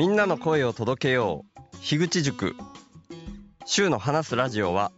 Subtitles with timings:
[0.00, 1.76] みんなの声を届けよう。
[1.82, 2.56] 樋口塾。
[3.66, 4.92] 週の話すラジオは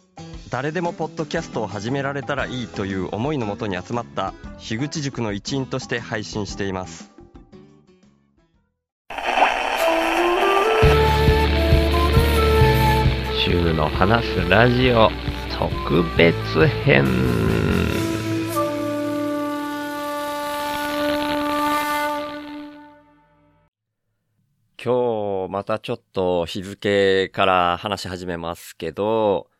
[0.48, 7.10] 誰でもポッドキャストを始められたらいいという思いのもとに集まった樋口塾の一員として配信しています。
[13.44, 15.10] 週の話すラジオ
[15.58, 17.81] 特別編。
[25.52, 29.50] またちょっと日付から話し始めますけど、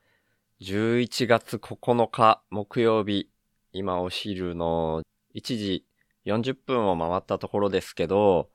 [0.63, 3.29] 11月9日木曜日、
[3.75, 5.03] 今お昼の
[5.35, 5.85] 1時
[6.25, 8.49] 40分を回ったところですけど、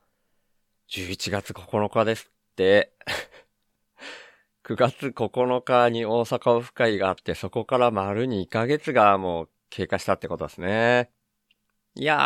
[0.90, 2.92] 11月9日ですって。
[4.66, 11.12] 9月9日に大阪オフ会があって、そこから丸2ヶ月がもう経過したってことですね。
[11.94, 12.18] いやー、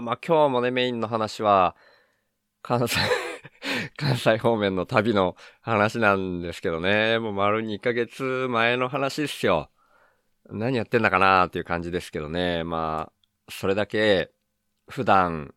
[0.00, 1.76] まあ今日もね、メインの話は、
[2.60, 2.98] 関西、
[3.96, 7.18] 関西方面の旅の話なんですけどね。
[7.18, 9.70] もう丸2ヶ月前の話ですよ。
[10.50, 12.64] 何やってんだかなーっていう感じですけどね。
[12.64, 14.30] まあ、それだけ
[14.88, 15.54] 普段、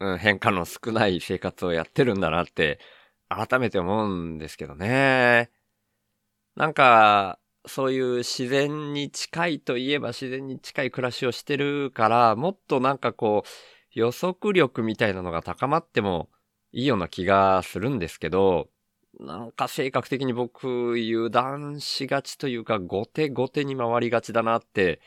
[0.00, 2.78] うん、変化の少ない生活をやってるんだなって
[3.28, 5.50] 改めて思うんですけどね。
[6.56, 13.48] なんか、そういう自然に近いといえば自然に近い暮らしをしてるから、もっとなんかこう、
[13.92, 16.28] 予測力みたいなのが高まっても
[16.74, 18.68] いいような気がするんですけど、
[19.20, 25.00] なんか性格的に僕油断しがちというか、後手後手に回りがちだなって、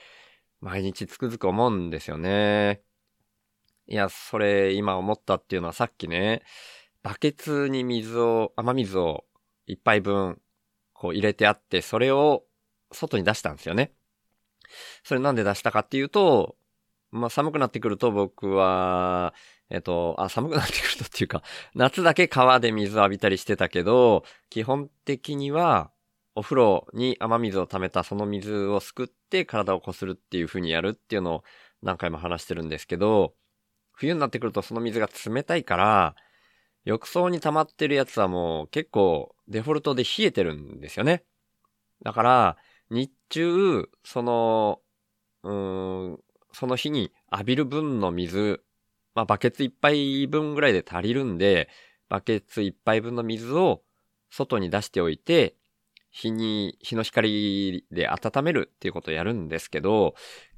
[0.61, 2.81] 毎日つくづく思うんですよね。
[3.87, 6.41] いや、それ今思ったっていうのはさっきね、
[7.03, 9.25] バケツに水を、雨水を
[9.65, 10.41] 一杯分、
[10.93, 12.45] こう入れてあって、それを
[12.93, 13.91] 外に出したんですよね。
[15.03, 16.55] それなんで出したかっていうと、
[17.11, 19.33] まあ寒くなってくると僕は、
[19.69, 21.43] えっと、あ、寒くなってくるとっていうか、
[21.75, 25.91] 夏だけ川で水浴びたりしてたけど、基本的には、
[26.35, 31.43] お風呂に雨水を溜めたその水をすくって体をこするっていう風にやるっていうのを
[31.81, 33.33] 何回も話してるんですけど、
[33.93, 36.15] 冬になってくるとその水が冷たいから、
[36.85, 41.23] 浴槽に溜まってるやつはもう結構デフォルトで冷えてるんですよね。
[42.03, 42.57] だから、
[42.89, 44.81] 日中、その、
[45.43, 46.19] うーん、
[46.53, 48.63] その日に浴びる分の水、
[49.17, 51.69] まあバケツ一杯分ぐらいで足りるんで、
[52.07, 53.81] バケツ一杯分の水を
[54.29, 55.55] 外に出しておいて、
[56.11, 60.13] 日に、日の光で温めるっていうことをやるんですけど、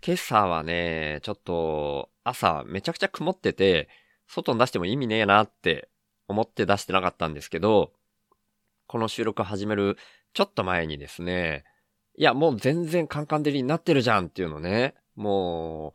[0.06, 3.88] 今朝はね、ちょっと朝めちゃくちゃ曇ってて、
[4.28, 5.88] 外に出しても意味ねえなって
[6.28, 7.94] 思って出してなかったんですけど、
[8.88, 9.97] この収録始める
[10.34, 11.64] ちょっと前にですね、
[12.18, 15.94] いや、もう全然カンカン照りになってるじゃんっていうのね、も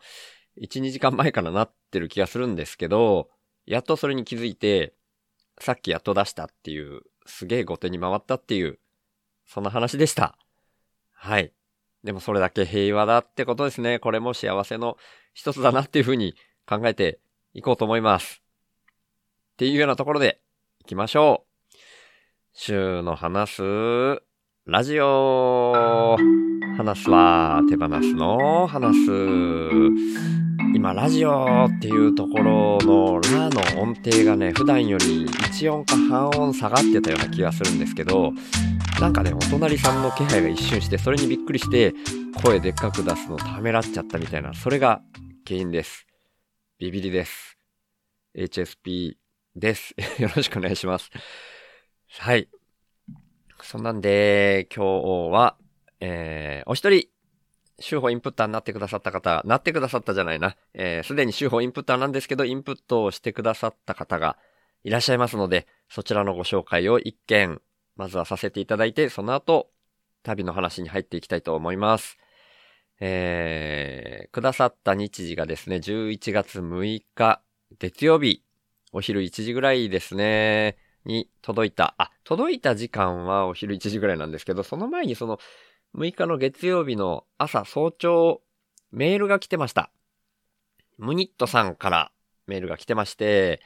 [0.56, 3.30] う、1、2時間前からなってる気がするんですけど、
[3.66, 4.94] やっとそれに気づいて、
[5.60, 8.78] さっきやっと出したっていう、すげえ後手に回ったっていう、
[9.46, 10.36] そんな話でした。
[11.12, 11.52] はい。
[12.02, 13.98] でもそれだけ平和だってことですね。
[13.98, 14.98] これも幸せの
[15.32, 16.34] 一つだなっていうふうに
[16.66, 17.20] 考えて
[17.54, 18.42] いこうと思います。
[19.54, 20.40] っていうようなところで
[20.80, 21.76] 行きましょう。
[22.52, 24.22] 週の話す
[24.66, 26.16] ラジオ
[26.76, 30.43] 話すは手放すの話す。
[30.74, 38.32] 今ラジオっていうところのラの音程がね、普段より1音か半音下がってたような気がするんですけど、
[39.00, 41.94] なんかね、お隣さんの気配が一瞬して、それにびっくりして、
[42.42, 45.00] 声でっかく出すのためらっちゃったみたいな、それが
[45.46, 46.08] 原因です。
[46.80, 47.56] ビビリです。
[48.36, 49.14] HSP
[49.54, 49.94] です。
[50.18, 51.08] よろしくお願いします。
[52.18, 52.48] はい。
[53.62, 54.84] そんなんで、今
[55.30, 55.56] 日は、
[56.00, 57.13] えー、お一人、
[57.80, 60.56] 週報インプッターになってくださった方、なってくださったじゃないな。
[60.74, 64.36] えー、すでに週報インプッターなんですけど、インプットをしてくださった方が
[64.84, 67.60] いらっしゃいますので、そちらのご紹介を一件、
[67.96, 69.70] まずはさせていただいて、その後、
[70.22, 72.18] 旅の話に入っていきたいと思います。
[73.00, 77.42] えー、くださった日時がですね、11月6日、
[77.78, 78.42] 月曜日、
[78.92, 85.38] お昼1時ぐらいですね、に届いた、あ、届いた時間はお昼1時ぐらいなんですけど、その前にその
[85.96, 88.42] 6日の月曜日の朝早朝、
[88.90, 89.92] メールが来てました。
[90.98, 92.10] ムニットさんから
[92.48, 93.60] メールが来てまして、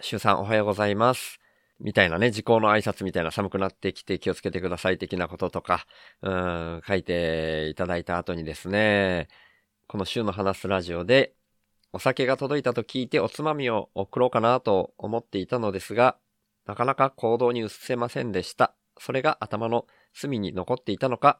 [0.00, 1.38] シュウさんおはようございます。
[1.78, 5.86] みたいなね、時効の挨拶みたいな寒くなってきて気をつけてください的なこととか、
[6.22, 9.28] うん、書いていただいた後にですね、
[9.86, 11.34] この週の話すラジオで、
[11.92, 16.16] お酒が届いたと聞いておつまみを送ろうかなと思っていたのですが、
[16.66, 18.74] なかなか行動に移せませんでした。
[18.98, 21.38] それが頭の隅に残っていたのか、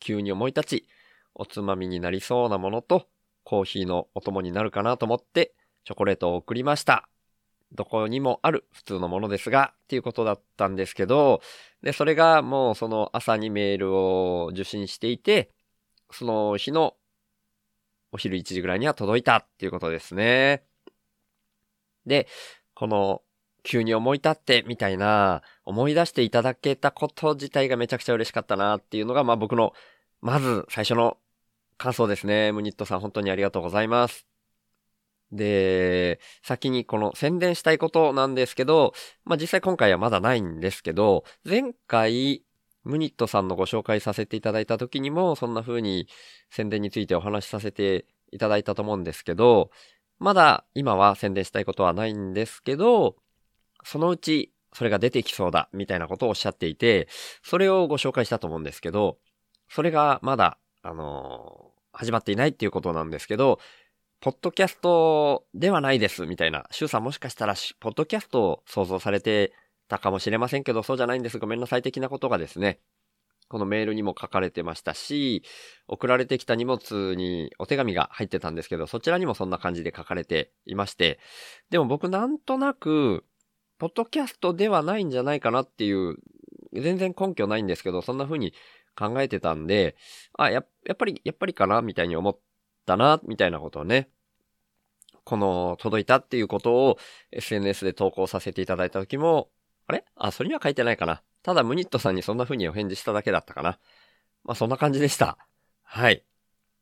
[0.00, 0.88] 急に思い立ち、
[1.34, 3.08] おつまみになりそうなものと、
[3.44, 5.54] コーヒーのお供になるかなと思って、
[5.84, 7.08] チョコレートを送りました。
[7.72, 11.42] どこにもある普通のものですが、っていうことだったんですけど、
[11.82, 15.50] で、それがもうその朝にメールを受信していて、
[16.10, 16.94] その日の
[18.12, 20.62] お昼1時ぐらいには届いたっていうことですね。
[22.06, 22.28] で、
[22.74, 23.22] この
[23.64, 29.72] 急に思い立ってみたいな思い出していただけたこと自体がめちゃくちゃ嬉しかったなっていうのが、まあ僕の
[30.20, 31.16] まず最初の
[31.76, 32.52] 感想ですね。
[32.52, 34.26] ムニットさん本当にありがとうございます。
[35.32, 38.92] で、先にこの宣伝したいことなんですけど、
[39.24, 42.44] まあ、実際今回はまだないんですけど、前回、
[42.84, 46.06] ムニットさんのご紹介させていただいた時にも、そんな風に
[46.50, 49.70] 宣伝についてお話しさせていただいたと思うんですけど、
[50.18, 53.16] まだ今は宣伝したいことはないんですけど、
[53.84, 57.08] そのうちそれが出てきそうだ、みたいなことをおっしゃっていて、
[57.42, 59.18] それをご紹介したと思うんですけど、
[59.68, 63.60] それがまだ、あのー、始まっていないっていうことなんですけど、
[64.20, 66.66] ポッドキャストではないです、みたいな。
[66.72, 69.52] シュウさんもしかしたら、ポッドキャストを想像されて
[69.88, 71.38] たかもしれませんけど、そうじゃないんです。
[71.38, 72.80] ごめんなさい的なことがですね、
[73.48, 75.44] このメールにも書かれてましたし、
[75.86, 81.20] 送られてきた荷物にお手紙が入ってたんですけど、そちらにもそんな感じで書かれていまして、
[81.70, 83.24] でも僕なんとなく、
[83.84, 86.16] ポッドキャストではないんじゃないかなっていう、
[86.72, 88.54] 全然根拠ないんですけど、そんな風に
[88.96, 89.94] 考えてたんで、
[90.38, 92.38] あ、や、やっぱり、やっぱりかなみたいに思っ
[92.86, 94.08] たな、みたいなことをね、
[95.24, 96.98] この届いたっていうことを
[97.30, 99.50] SNS で投稿させていただいた時も、
[99.86, 100.06] あれ？
[100.16, 101.22] あ、それには書いてないかな。
[101.42, 103.78] ただムニットさんにそんな風にお返事しただけだったかな。
[104.44, 105.36] まあそんな感じでした。
[105.82, 106.24] はい。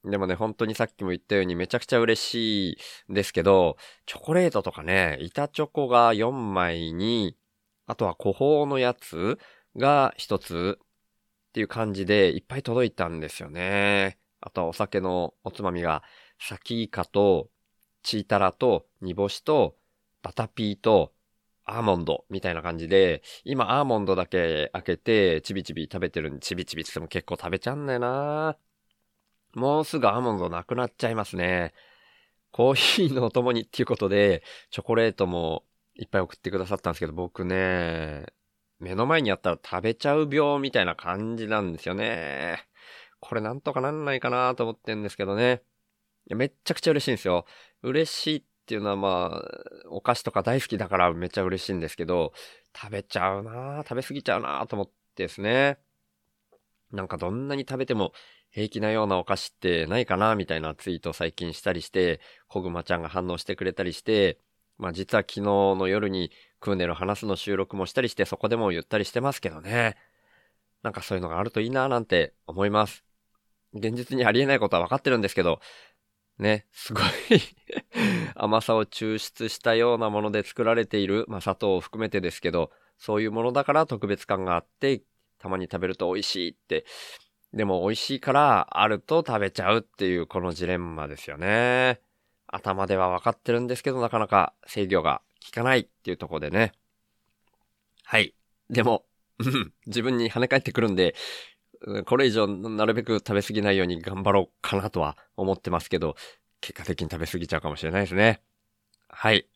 [0.04, 7.36] でもね、本当にさっきも言ったようにめちゃくちゃ嬉しいですけど、チョコレートとかね、板チョコが4枚に、
[7.86, 9.38] あとは古宝のやつ
[9.76, 14.18] が1つっていう感じでいっぱい届いたんですよね。
[14.40, 16.02] あとはお酒のおつまみが、
[16.40, 17.48] サキイカと
[18.02, 19.76] チータラと煮干しと
[20.22, 21.12] バタピーと
[21.64, 28.56] アーモンドみたいな感じで、今アーモンドだけ開けてちびちび食べてるんで、ちびちびってっても結構食べちゃうんだよな
[29.54, 31.74] もうすぐアーモンドなくなっちゃいますね。
[32.52, 35.64] コーヒーのお供にっていうことで、チョコレートも
[35.94, 38.26] いっぱい送ってくださったんですけど、僕ね、
[38.78, 42.66] 目の前にあったら食べちゃう病みたいな感じなんですよね。
[43.20, 45.62] これなんとかなんないかなと思ってんですけどね。
[46.28, 47.46] めっちゃくちゃ嬉しいんですよ。
[47.82, 52.32] 嬉しいっていうのはまあ、お菓子とか大好きだからめっちゃ嬉しいんですけど、
[52.76, 55.78] 食べちゃうな食べ過ぎちゃうなと思ってですね。
[56.90, 58.12] なんかどんなに食べても
[58.52, 64.38] 平気なようなお菓子ってないかなみたいなツイートを最近したりして、こぐまちゃんが反応してくれたりして、
[64.76, 69.96] まあ実は昨日の夜にクーネル話すの収録もしたりして、そこでも言ったりしてますけどね。
[70.82, 73.04] なんかそういうのがあるといいななんて思います。
[73.72, 75.60] 現実にありえないことは分かってるんですけど、
[76.38, 77.04] ね、すごい
[78.34, 85.02] 甘さを抽出したようなもので作られている、まあ砂糖を含めてですけど、そういうものだから特別感があって、
[85.38, 86.84] たまに食べると美味しいって、
[87.52, 92.00] でも美味しいからあると食べちゃうっていうこのジレンマですよね。
[92.46, 96.72] 頭では分かってるんですけど、なかなか制御が効かないっていうところでね。
[98.04, 98.34] はい。
[98.70, 99.04] でも、
[99.86, 101.14] 自分に跳ね返ってくるんで、
[102.06, 106.14] これ以上なるべく食べ過ぎないように頑張ろうかなとは思ってますけど、
[106.60, 108.40] 結果的に食べ過ぎちゃうかもしれないですね。
[109.08, 109.46] はい。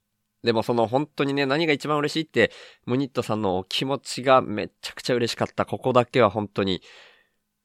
[0.43, 2.51] でもその本当にね、何が一番嬉しいって、
[2.85, 5.67] ムニットさんのお気持ちがめちゃくちゃ嬉しかった。
[5.67, 6.83] ここだけは本当に、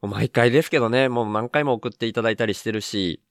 [0.01, 3.23] 毎回ですけどね、もう何回も送っていただいたりしてるし、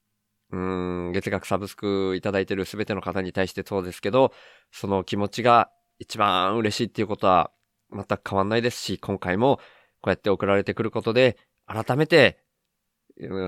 [0.51, 4.33] うん、月額サブスクいただいてるすべての方に対してそうですけど、
[4.71, 7.51] その気持ちが一番嬉しいっていうことは
[7.91, 9.57] 全く変わんないですし、今回も
[10.01, 11.37] こうやって送られてくることで、
[11.67, 12.39] 改めて、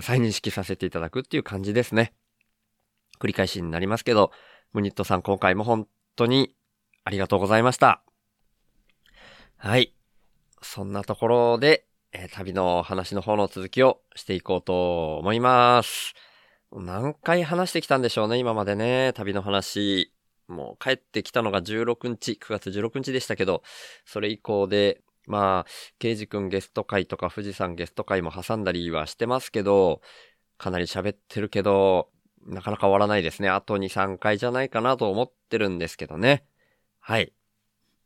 [0.01, 2.13] 再認識させていただくっていう感じですね。
[3.19, 4.31] 繰り返しになりますけど、
[4.71, 6.55] ムニットさん今回も本当に
[7.03, 8.03] ありがとうございました。
[9.57, 9.95] はい。
[10.61, 16.13] そんなところで、えー、旅の話の方の続きをしていこうと思います。
[16.71, 20.13] 何回話してきたんでしょうね、今までね、旅の話。
[20.47, 23.63] もう帰ってきたのが16日、9月16日でしたけど、
[24.05, 30.01] それ以降で、まあ、ケイジ君ゲスト会とか富士山ゲスト会も挟んだりはしてますけど、
[30.59, 32.09] かなり喋ってるけど、
[32.45, 33.49] なかなか終わらないですね。
[33.49, 36.45] あと2、3回じゃないかなと思ってるんですけどね。
[36.99, 37.33] はい。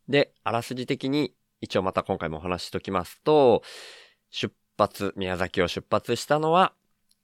[0.08, 3.64] で、あらすじ的に、一応また今回もお話ししときますと、
[4.30, 6.74] 出発、宮崎を出発したのは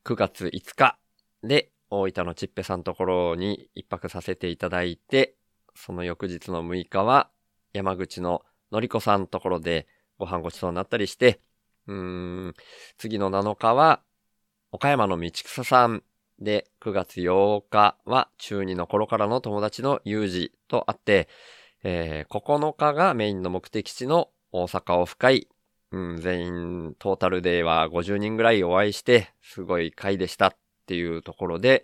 [0.06, 0.98] 9月5日
[1.44, 5.36] で、大分のちっぺさんところに一泊させていただいて、
[5.76, 7.30] その翌日の6日は
[7.74, 9.88] 山口ののりこさんところで
[10.18, 11.40] ご飯ごちそうになったりして、
[11.88, 11.96] うー
[12.50, 12.54] ん、
[12.98, 14.02] 次の7日は
[14.72, 16.04] 岡山の道草さん
[16.40, 21.28] で、9月8日は中2の頃からの友達のゆうじと会って、
[21.84, 25.48] えー、9日がメインの目的地の大阪オフ会。
[25.92, 30.56] うん、全員、トータルでは50人ぐらいお会いして、すごい会でしたっ
[30.88, 31.84] ていうところで、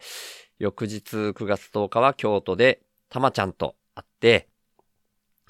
[0.58, 4.48] 翌日9月10日は京都でたまちゃんと会って、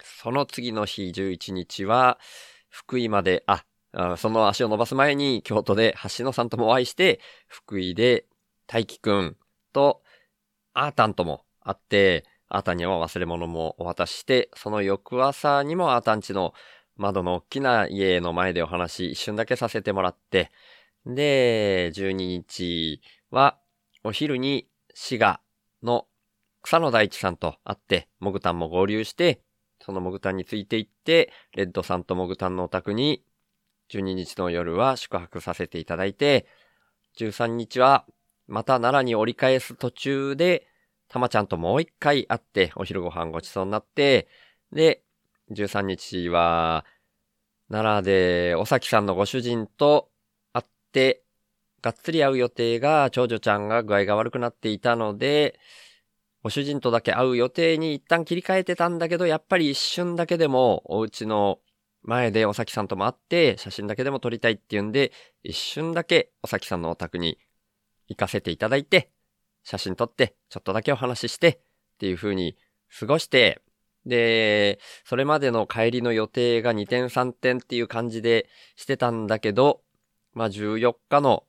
[0.04, 2.20] その次の日11日は、
[2.70, 3.64] 福井まで、あ、
[4.18, 8.26] その足を伸ばす前に京都で橋野さんともお会いして、福井で
[8.68, 9.38] 大輝くん
[9.74, 10.02] と
[10.74, 16.54] アータンとも会って、アータンには忘れ物もお渡しして、その翌朝にもアータンちの
[16.98, 20.52] 窓の大きな家の前でお話一瞬だけさせてもらって、
[21.06, 23.02] で、12日
[23.32, 23.58] は
[24.04, 25.40] お昼に滋賀
[25.84, 26.08] の
[26.62, 29.42] 草野大地さんと会って、モグタンも合流して、
[29.82, 33.24] そのモグタンについて行って、レッドさんとモグタンのお宅に
[33.92, 36.48] 12日の夜は宿泊させていただいて、
[37.18, 38.06] 13日は
[38.48, 40.68] また奈良に折り返す途中で、
[41.10, 44.28] たまちゃんともう一回会ってお昼ご飯ごちそうになって、
[44.72, 45.04] で、
[45.52, 46.86] 13日は、
[47.70, 50.12] 奈良で、おさきさんのご主人と
[50.54, 51.24] 会って、
[51.82, 55.60] がっつり会う予定が、長女ちゃんが具合が悪くなっていたので、
[56.44, 61.60] ご主人とだけ会う予定に一旦切り替えてたんだけど、やっぱり一瞬だけでも、お家の
[62.04, 65.12] 前でおさきさんとも会って、写真だけでも撮りたいっていうんで、
[65.44, 67.40] 一瞬だけおさきさんのお宅に
[68.08, 69.12] 行かせていただいて、
[69.70, 72.58] 写真撮って、ちょっとだけお話しして、っていう風に
[73.00, 73.62] 過ごして、
[74.04, 79.82] で、それまでの帰りの予定が2点3点っていう感じでしてたんだけど、
[80.34, 81.44] まあ14日の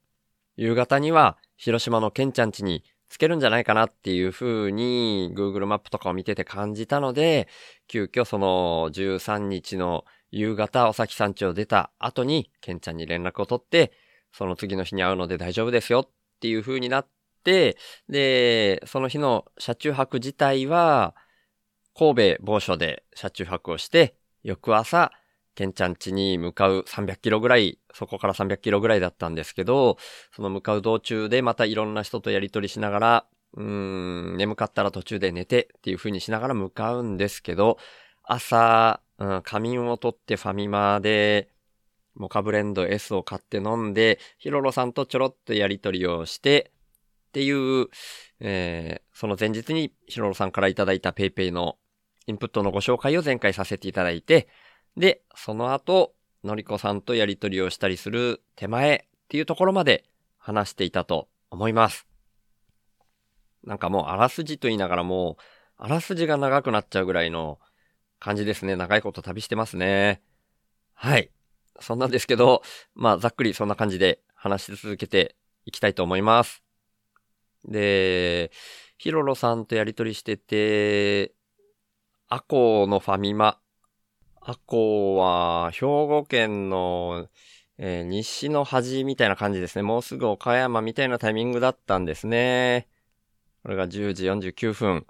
[0.56, 7.48] 夕方には広島のケンちゃん家につけるんじゃないかなっていう風に Google マップとかを見てて感じたので、
[7.88, 13.92] 急遽その13日の夕方お崎山地を出た後にケンちゃんに連絡を取って、
[14.30, 16.10] その次の日に会うので大丈夫ですよっ
[16.40, 21.14] ていう風になって、で、その日の車中泊自体は、
[21.94, 25.12] 神戸某所で車中泊をして、翌朝、
[25.54, 29.98] ケンちゃん家に向かう300キロぐらい、そこから300キロぐらいだったんですけど、
[30.34, 37.78] その向かう道中でまたいろんな人とやりとりしながら、うーん、眠かったら途中で寝てっていう風にしながら向かうんですけど、
[38.22, 41.50] 朝、うん、仮眠を取ってファミマで、
[42.14, 46.72] モカブレンド S を買って飲んで、ヒロロさんとちょろっとやりとりをして、
[47.30, 47.86] っていう、
[48.40, 51.76] えー、その前日にヒロロさんからいただいた PayPay の
[52.26, 54.48] インプットのご紹介を前回させていただいて、
[54.96, 60.04] で、その後、のりこさんとやりとりをしたりする手前っていうところまで
[60.38, 62.08] 話していたと思います。
[63.62, 65.42] なんかもうあらすじと言いながらもう、
[65.76, 67.60] あらすじが長くなっちゃうぐらいの
[68.18, 68.74] 感じですね。
[68.74, 70.20] 長いこと旅してますね。
[70.94, 71.30] はい。
[71.78, 72.62] そんなんですけど、
[72.94, 76.62] まあざっくりそんな感じで話し続けていきたいと思います。
[77.64, 78.50] で、
[78.98, 81.34] ヒロロさんとやりとりしてて、
[82.28, 83.58] アコのファミマ。
[84.40, 87.28] アコは、兵庫県の、
[87.78, 89.82] えー、西の端みたいな感じですね。
[89.82, 92.88] もうすぐ岡山みたいなタイミングだったんですね。
[93.62, 95.06] これが10時49分。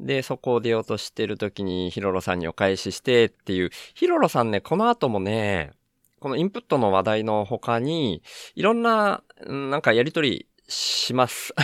[0.00, 3.70] で、そこを出ようとしてる時にヒロロさんにお返ししてっていう。
[3.94, 5.72] ヒロロさんね、この後もね、
[6.20, 8.22] このインプットの話題の他に、
[8.54, 11.54] いろんな、なんかやりとりします。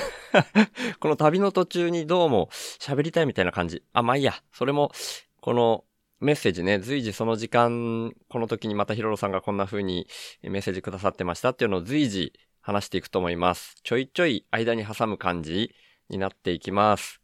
[1.01, 3.83] この旅の途中にどうも喋りたいみたいな感じ。
[3.93, 4.35] あ、まあいいや。
[4.53, 4.93] それも、
[5.41, 5.85] この
[6.21, 10.07] メッセージね、随時その時間、この時にまたヒロロさんがこんな風に
[10.43, 13.77] メッセージくださってましたっていうのを随時話していくと思います。
[13.83, 15.75] ちょいちょい間に挟む感じ
[16.11, 17.21] になっていきます。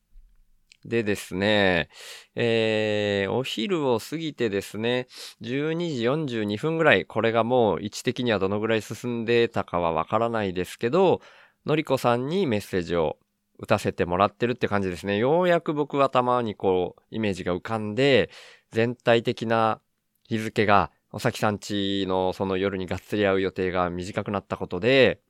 [0.87, 1.89] でですね、
[2.37, 5.09] えー、お昼を過ぎてですね、
[5.43, 11.21] 12時42分ぐらい、これがもう位置的にはどのぐらい進んでたかはわからないですけど、
[11.67, 13.19] のりこさんにメッセージを
[13.59, 15.19] 打たせてもらってるって感じですね。
[15.19, 18.31] ようやく僕は頭にこう、イメージが浮かんで、
[18.71, 19.81] 全体的な
[20.23, 25.21] 日付が、おさきさんちのその夜にがっつり会う予定が短くなったことで、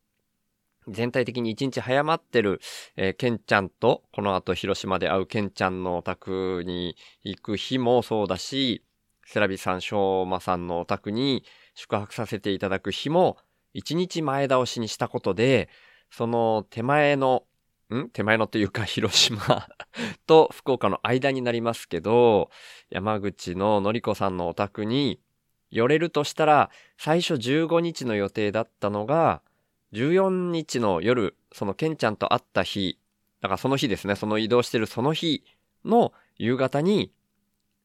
[0.89, 2.61] 全体的に一日早まってる、
[2.97, 8.85] えー、ケンちゃんと、この後広島で会うケンちゃんのお宅に行く日もそうだし、
[9.25, 13.39] セラビさん、しょうまさんのお宅に宿泊させていただく日も、
[13.73, 15.71] 一日前倒しにしたことで、
[16.17, 17.45] その手前の、
[17.95, 18.09] ん？
[18.09, 19.69] 手前のというか 広島
[20.27, 22.49] と福岡の間になりますけど、
[22.89, 25.21] 山口ののりこさんのお宅に
[25.71, 29.43] 寄れるとしたら、最初15日の予定だったのが、
[29.93, 32.99] 14日の夜、そのケンちゃんと会った日、
[33.43, 35.45] だからその日ですね、その移動してるその日
[35.85, 37.13] の夕方に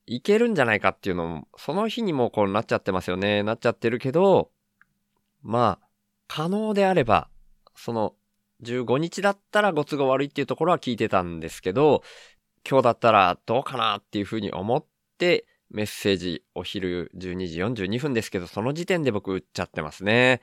[0.07, 3.43] 行けるんじゃないかっていうのも、その日にもこうなっちゃってますよね。
[3.43, 4.51] なっちゃってるけど、
[5.43, 5.88] まあ、
[6.29, 7.27] 可能であれば、
[7.75, 8.15] その
[8.61, 12.03] 15日だったらご都合悪いっていうところは聞いてたんですけど、
[12.67, 14.85] 今日だったらどうかなっていうふうに思っ
[15.17, 20.41] て、メッセージお昼12時42分ですけど、その時点で僕打っちゃってますね。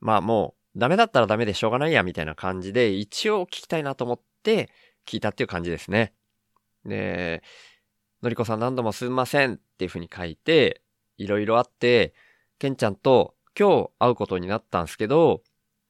[0.00, 4.70] まあもう、ダメだったらダメでしょうがないや、みたいな感じで、一応聞きたいなと思って
[5.06, 6.12] 聞いたっていう感じですね。
[6.84, 7.42] で、
[8.22, 10.82] のりこさん何度もすみませんっていう風に書いて、
[11.18, 12.14] いろいろあって、
[12.58, 15.42] ケンちゃんと今日会うことになったんですけど、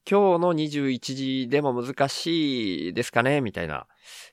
[0.09, 3.41] 今日の21時でも難しいですかね？
[3.41, 3.87] みたいな。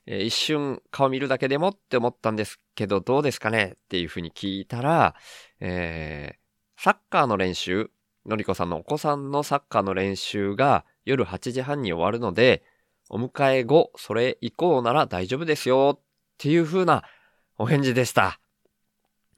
[0.05, 3.73] えー、一瞬顔見るだけでもって思ったんですけど、どうですかね？
[3.75, 5.15] っていうふうに聞いたら、
[5.59, 7.91] えー、サッカーの練習、
[8.25, 12.63] のりこさんのお子さんのサッカーの練習が夜8時半に終わるので、
[13.09, 16.03] お迎え後、それ以降なら大丈夫ですよっ
[16.37, 17.03] ていう風な
[17.57, 18.39] お返事でした。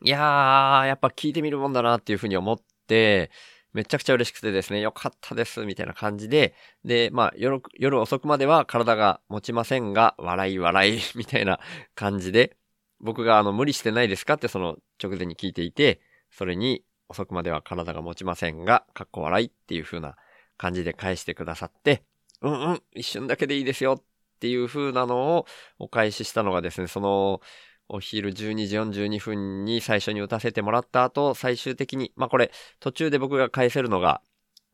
[0.04, 3.32] いやー、やっぱ聞いてみるもんだなっていう風に思って、
[3.74, 11.60] めちゃくちゃ嬉しくてですね、よかったです、みたいな感じで、で、まあ夜、夜遅くまでは体が持ちませんが、笑い笑い、 みたいな
[11.96, 12.58] 感じで、
[13.00, 14.36] 僕があの、無理してないですか？
[14.36, 20.18] ってその直前に聞いていて、それに、遅くまでは体が持ちませんが、かっこ笑いっていう風な
[20.58, 22.04] 感じで返してくださって、
[22.42, 24.04] うんうん、一瞬だけでいいですよっ
[24.40, 25.46] ていう風なのを
[25.80, 27.42] お返ししたのがですね、その、
[27.90, 34.22] お昼12時42分に最初に打たせてもらった後、最終的に、まあこれ、途中で僕が返せるのが、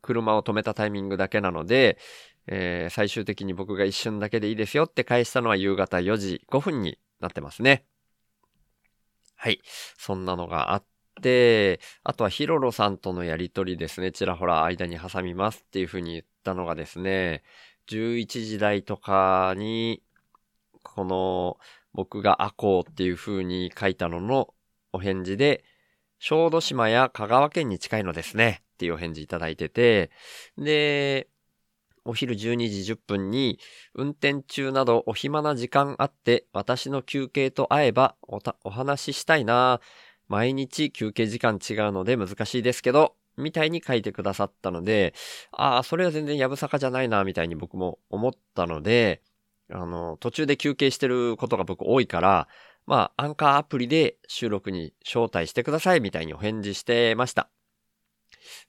[0.02, 1.98] 車を止めたタイミングだけなので、
[2.46, 7.86] えー、最終的に僕が一瞬だけでいいですよって返したのは夕方4時5分になってますね。
[9.36, 9.60] はい。
[9.98, 10.84] そんなのがあっ
[11.22, 14.12] て、あとはヒロロさんとのやりとりですね。
[14.12, 17.42] ちらほら間に挟みますっていう風に言ったのがですね、
[17.88, 20.02] 11時台とかに、
[20.82, 21.58] この、
[21.94, 24.52] 僕がアコーっていう風に書いたのの
[24.92, 25.64] お返事で、
[26.18, 30.10] 小豆島や香川県に近いのですねっていうお返事いただいてて、
[30.58, 31.28] で、
[32.04, 33.58] お昼12時10分に
[33.94, 39.80] 運転中などお暇な時間あって私の休憩と会えばおお話ししたいな
[40.28, 45.14] 毎日休憩時間違うので難しいですけど、みたいに書いてくださったので、
[45.52, 49.22] ああ、それは全然やぶさかじゃないな、みたいに僕も思ったので、
[49.70, 52.48] あの、途中で休憩してることが僕多いから、
[52.86, 57.48] まあ、アンカーアプリで収録に招待してくださいみたいにお返事してました。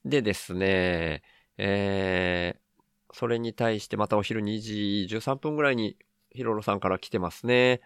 [0.06, 1.22] でですね、
[1.58, 5.98] えー、それに対してまたお昼2時13分ぐらいに
[6.32, 7.82] ヒロロさんから来てますね。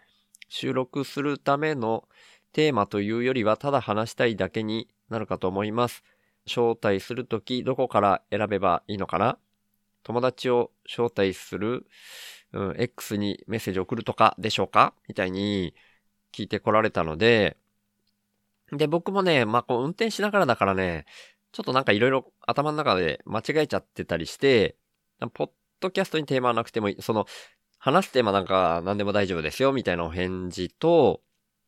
[0.50, 2.08] 収録するための
[2.54, 6.04] テーマというよりはただ話したいだけになるかと思います。
[6.46, 9.38] 招待するときどこから選べばいいのかな？
[10.04, 11.86] 友達を招待する
[12.54, 14.94] うん、X にメッセージ送るとかでしょうか？
[15.08, 15.76] みたいに
[16.34, 17.58] 聞いてこられたので、
[18.72, 21.06] で、僕もね、まあ、こう運転しながらだからね、
[21.52, 24.76] ちょっとなんかいろいろ頭の中で間違えちゃってたりして、
[25.34, 27.26] ポッドキャストにテーマはなくてもいい、その、
[27.80, 31.22] 話すテーマなんか何でも大丈夫ですよ、みたいなお返事と、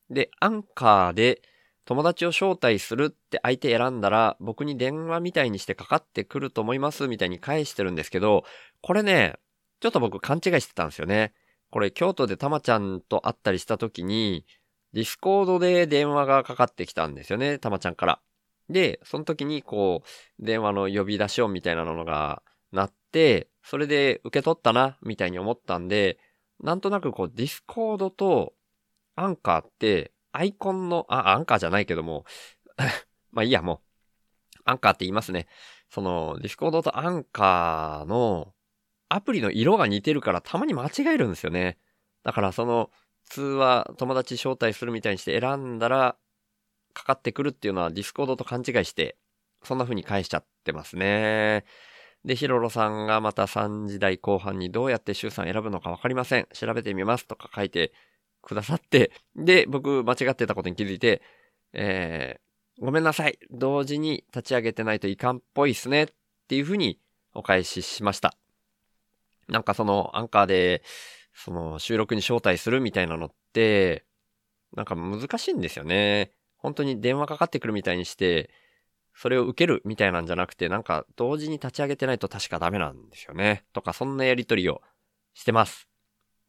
[0.10, 1.42] で、アンカーで
[1.86, 8.44] 友達を招待するって相手選んだら、僕に電話みたいにしてかかってくると思います、みたいに返してるんですけど、
[8.82, 9.38] これね、
[9.82, 11.34] ちょっと僕勘違いしてたんですよね。
[11.72, 14.46] これ京都でたまちゃんと会ったりした時に、
[14.94, 18.22] ディスコードで電話がかかってきたんですよね、たまちゃんから。
[18.70, 26.20] で、その時にこう、電話の呼び出し音みたいなのが鳴って、それで受け取ったな、みたいに思ったんで、
[26.60, 28.54] なんとなくこう、ディスコードと
[29.16, 32.26] アンカーって、アイコンの、あ、アンカーじゃないけども、
[33.32, 33.80] まあいいや、もう。
[34.66, 35.48] アンカーって言いますね。
[35.90, 38.54] その、ディスコードとアンカーの
[39.14, 41.78] アプリの色が似てるからたまに間違えるんですよね。
[42.24, 42.90] だからその
[43.26, 46.16] 通話友達招待するみたいにして選んだら
[46.94, 49.16] かかってくるっていうのはディスコードと勘違いして
[49.64, 51.66] そんな風に返しちゃってますね。
[52.26, 56.48] で、ヒロロさんがまた3時台後半にどうやって周さん選ぶのかわかりません。
[56.54, 57.94] 調べてみますとか書いて
[58.42, 61.22] くださって、で、僕間違ってたことに気づいて、
[61.74, 63.40] えー、ごめんなさい。
[63.50, 66.04] 同時に立ち上げてないといかんっぽいっすね。
[66.04, 66.08] っ
[66.48, 67.00] ていう風に
[67.34, 68.41] お返ししました。
[69.52, 70.82] なんかそのアンカーで、
[71.34, 74.06] その収録に招待するみたいなのって、
[74.74, 76.32] なんか難しいんですよね。
[76.58, 78.50] 本当に電話かかってくるみたいにして、
[79.14, 83.66] それを受けるみたいなんじゃなくて、なんか同時に立ち上げてないと確かダメなんですよね。
[83.74, 84.82] とか、そんなやりとりを
[85.34, 85.90] してます。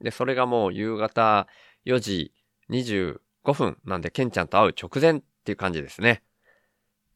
[0.01, 1.49] で、それがもう夕方
[1.85, 2.33] 4時
[2.69, 3.21] 25
[3.53, 6.23] 分なんで、ケンちゃんと会う直前っていう感じですね。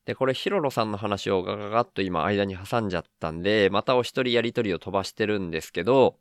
[0.07, 6.16] で、これヒロロさんの話をガガガッと今間に挟んじゃったんで、またお一人やりとりを飛ばしてるんですけど、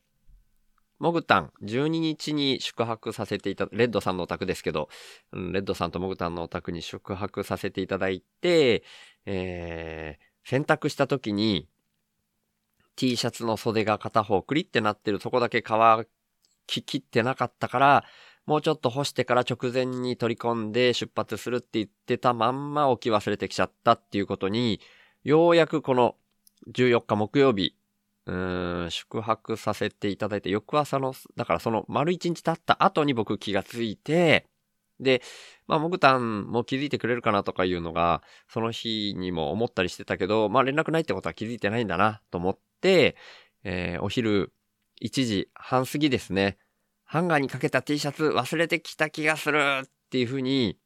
[0.97, 4.89] モグタン、12日に宿泊させていた、レッドさんのお宅ですけど、
[5.33, 8.83] うんレッドさんとモグタンのお宅に宿泊させていただいて、
[9.25, 11.67] えー、洗濯した時に、
[12.95, 16.07] T シャツの袖が片方クリってなってるとこだけ乾
[16.65, 18.05] ききってなかったから、
[18.45, 24.79] もうちょっと干してから直前に取り込んで出発するって言ってたまんま置き忘れてきちゃったっていうことに、
[25.23, 26.15] ようやくこの
[26.71, 27.75] 14日木曜日、
[28.27, 34.45] うーん、宿泊させていただいて、翌朝の、だからその丸1日経った後に僕気がついて、
[34.99, 35.21] で、
[35.67, 43.15] まあ、モグタンも気づいてくれるかなとかいうのが、その日にも思ったりしてたけど、まあ、連絡ないってことは気づいてないんだなと思って、
[43.63, 44.53] えー、お昼
[45.01, 46.57] 1時半過ぎですね。
[47.05, 50.77] ハンガーにかけた T シャツ忘れてきた気がするっていう風に、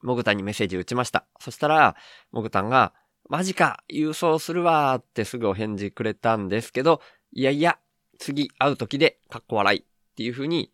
[0.00, 1.26] モグタンにメッセージ打ちました。
[1.40, 1.96] そしたら、
[2.30, 2.94] モグタンが、
[3.28, 7.00] マジか郵送するわーってすぐお返事くれたんですけど、
[7.32, 7.78] いやいや、
[8.18, 10.70] 次会う時で、かっこ笑いっていう風に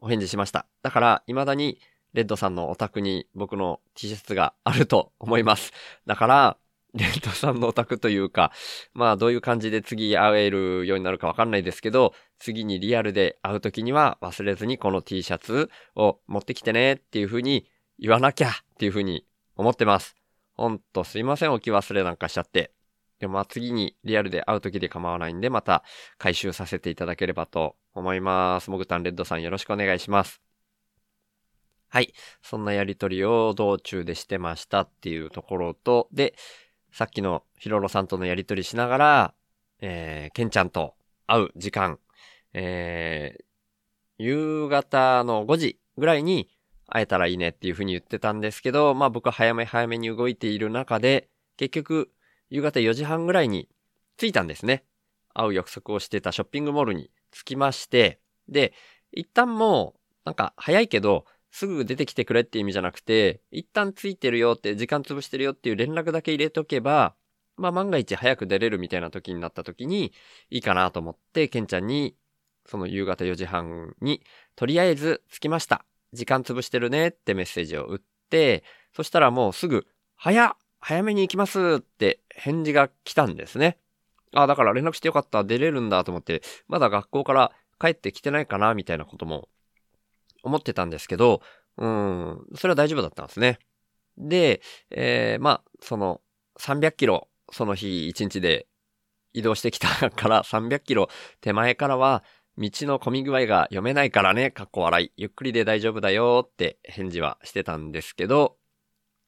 [0.00, 0.66] お返事しました。
[0.82, 1.78] だから、未だに
[2.12, 5.72] レッドさんのお宅に僕の T シャツがあると思います。
[6.06, 6.56] だから、
[6.94, 8.52] レッドさんのお宅というか、
[8.94, 19.26] まあどういう感じで次会えるようになるかわかんないですけど、次にリアルで会う時には忘れずにこの T シャツを持ってきてねっていう風に言わなきゃっていう風に
[19.56, 20.16] 思ってます。
[20.54, 22.72] ほんとすいません、置き忘れなんかしちゃって。
[23.18, 25.84] でもまあ次にリアルで会う時で構わないんで、また
[26.18, 28.70] 回収させていただければと思います。
[28.70, 30.40] モグタンレッドさんよろしくお願いします。
[31.92, 32.14] はい。
[32.40, 36.34] そんなやりとりを道中でしてましたっていうところと、で、
[36.92, 39.34] さっきのヒロロさんとのやりとりしながら、
[39.80, 40.94] えー、ケンちゃんと
[41.26, 41.98] 会う時間、
[42.52, 43.44] えー、
[44.18, 46.50] 夕方の5時ぐらいに
[46.86, 52.10] 会えたらいいねっていうふうに言ってたんですけど、まあ僕は早め早めに動いている中で、結局、
[52.50, 53.68] 夕方4時半ぐらいに
[54.16, 54.84] 着いたんですね。
[55.32, 58.72] 会う約束をしてたショッピングモールに着きまして、で、
[59.12, 67.14] 一旦もう、なんか早いけど、すぐ出てきてくれって意味じゃなくて、一旦ついてるよって、時間潰してるよっていう連絡だけ入れとけば、
[67.56, 70.12] まあ万が一早く出れるみたいな時になった時に、
[70.50, 72.16] いいかなと思って、ケンちゃんに、
[72.66, 74.22] その夕方4時半に、
[74.54, 75.84] とりあえず着きました。
[76.12, 79.86] 時間潰してるねってメッセージを打って、そしたらもうすぐ、
[80.16, 83.78] 早早めに行きますって返事が来たんですね。
[84.34, 89.48] あ、だから連絡してよかった、出れるんだと思って、まだ学校から帰ってきてないかなみたいなことも
[90.42, 91.42] 思ってたんですけど、
[91.76, 93.58] うん、それは大丈夫だったんですね。
[94.18, 96.20] で、えー、まあ、その、
[96.58, 98.66] 300キロ、その日1日で
[99.32, 101.08] 移動してきたから300キロ
[101.40, 102.22] 手前からは、
[102.58, 105.12] 道の混み具合が読めないからね、かっこ笑い。
[105.16, 108.58] ゆっくりで大丈夫だよって返事はしてたんですけど、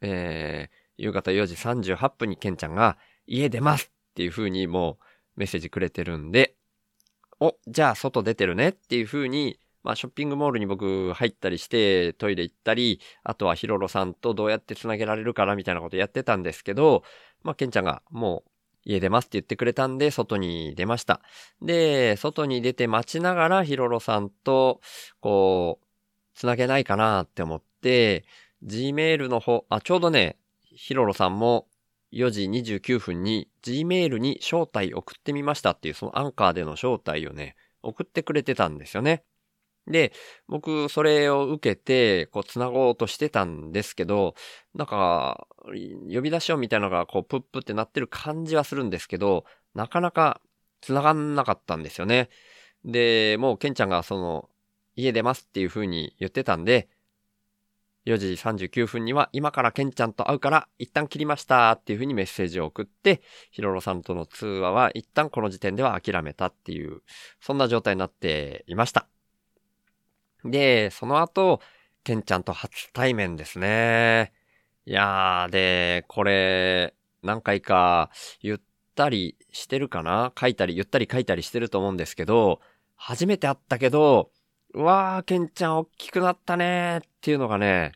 [0.03, 5.05] えー、夕方4時38分にケンちゃんが、家出ますっていう風にもう
[5.37, 6.57] メッセージくれてるんで、
[7.40, 17.03] お、じゃあ外出てるねっていう風にまあ、ショッピングモールに僕入ったりして、トイレ行ったり、あとはヒロロさんとどうやって繋げられるかなみたいなことやってたんですけど、
[17.42, 18.51] まあ、ケンちゃんがもう
[18.85, 21.21] 家出ますって言ってくれたんで、外に出ました。
[21.61, 24.81] で、外に出て待ちながらヒロロさんと、
[25.21, 25.87] こう、
[26.35, 28.25] 繋げないかなって思って、
[28.64, 31.68] Gmail の方、あ、ちょうどね、ヒロロさんも
[32.12, 39.25] 4時29分に Gmail に招待送ってみましたっていう、そのアンカーでの招待をね、送ってくれてたんですよね。
[39.87, 40.12] で、
[40.47, 44.35] 僕、それを受けて、こう、繋ごうとしてたんですけど、
[44.75, 50.40] なんか、呼び出し音みたいなのが、こう、プップってなってる感じはするんですけど、なかなか
[50.83, 52.29] 繋がんなかったんですよね。
[52.85, 54.49] で、もう、ケンちゃんが、その、
[54.95, 56.88] 家出ますっていう風に言ってたんで、
[58.05, 67.03] 4時39分には、今からケンちゃんと会うから、一旦切りましたっていう風にメッセージを送って、ヒロロさんとの通話は一旦この時点では諦めたっていう、
[67.40, 69.12] そんな状態になっていました。
[70.44, 71.61] で、その後、
[72.05, 74.33] ケンちゃんと初対面ですね。
[74.87, 78.11] いやー、で、これ、何回か
[78.42, 78.61] 言っ
[78.96, 80.33] たりしてるかな？
[80.38, 82.61] 書いたり、言ったり書いたりしてると思うんですけど、
[82.96, 84.31] 初めて会ったけど、
[84.74, 87.92] うわー、ケンちゃん大きくなったねーっていうのがね、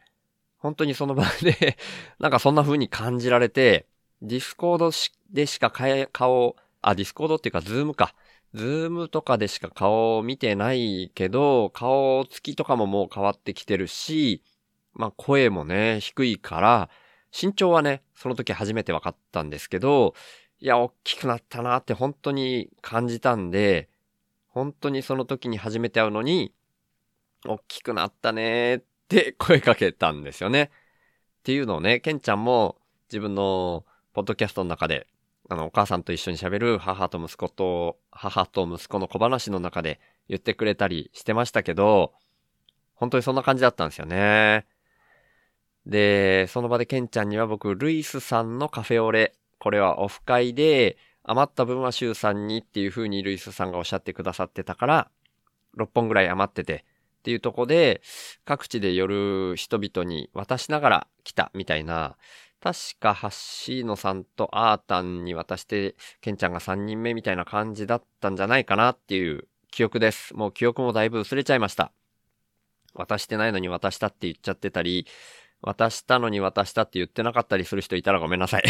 [0.58, 1.76] 本当にその場で
[2.18, 3.86] なんかそんな風に感じられて、
[4.22, 4.90] ディスコード
[5.30, 8.14] でしか顔、あ、ディスコードっていうかズームか。
[8.54, 14.42] ズームとかでしか顔を見てないけど、顔つきとかももう変わってきてるし、
[14.94, 16.90] まあ声もね、低いから、
[17.38, 20.14] 身長はね、その時初めて分かったんですけど、
[20.58, 23.90] いや、大きくなったなって本当に感じたんで、
[24.48, 26.54] 本当にその時に初めて会うのに、
[27.44, 30.70] 大きくなったねって 声かけたんですよね。
[31.40, 32.78] っていうのをね、ケンちゃんも
[33.08, 35.06] 自分のポッドキャストの中で
[35.48, 42.12] あの、お母さんと一緒に喋る母と息子と、母と息子の小話の中で言ってくれたりしてましたけど、
[42.94, 44.66] 本当にそんな感じだったんですよね。
[45.86, 55.10] で、その場でケンちゃんには僕、ルイスさんのカフェオレ、これはオフ会で、余った分はシュウさんにっていう風にルイスさんがおっしゃってくださってたから、
[55.76, 56.84] 6本ぐらい余ってて、
[57.20, 58.02] っていうとこで、
[58.44, 62.16] 各地で寄る人々に渡しながら来たみたいな、
[62.66, 70.34] 確かハッシーノさんとアータンに渡して、ケンちゃんが3人目みたいな感じだったんじゃないかなっていう記憶です。
[70.34, 71.92] もう記憶もだいぶ薄れちゃいました。
[72.92, 75.06] 渡してないのに渡したって言っちゃってたり、
[75.62, 78.64] 渡したのに渡したって言ってなかったりする人いたらごめんなさい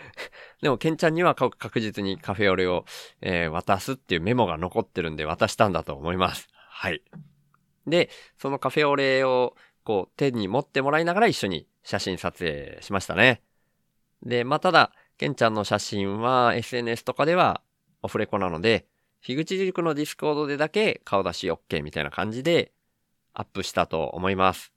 [0.62, 2.86] でも、ケンちゃんには確実にカフェオレを、
[3.20, 6.48] えー、渡すっていうメモが残ってるんで渡したんだと思います。
[6.54, 7.02] はい。
[7.86, 9.54] で、そのカフェオレを
[9.86, 13.40] こう手に持ってもらいながら一緒に写真撮影しましたね。
[14.24, 17.62] で、まあ、ただ、ケンちゃんの写真は SNS とかでは
[18.02, 18.86] オフレコなので、
[19.22, 22.72] 樋口塾のディスコードでだけ顔出し OK みたいな感じで
[23.32, 24.72] アップしたと思います。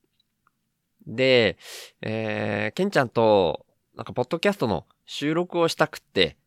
[1.08, 1.58] で、
[2.02, 6.38] えー、ケンちゃんと、なんか、ポッドキャストの収録をしたくって、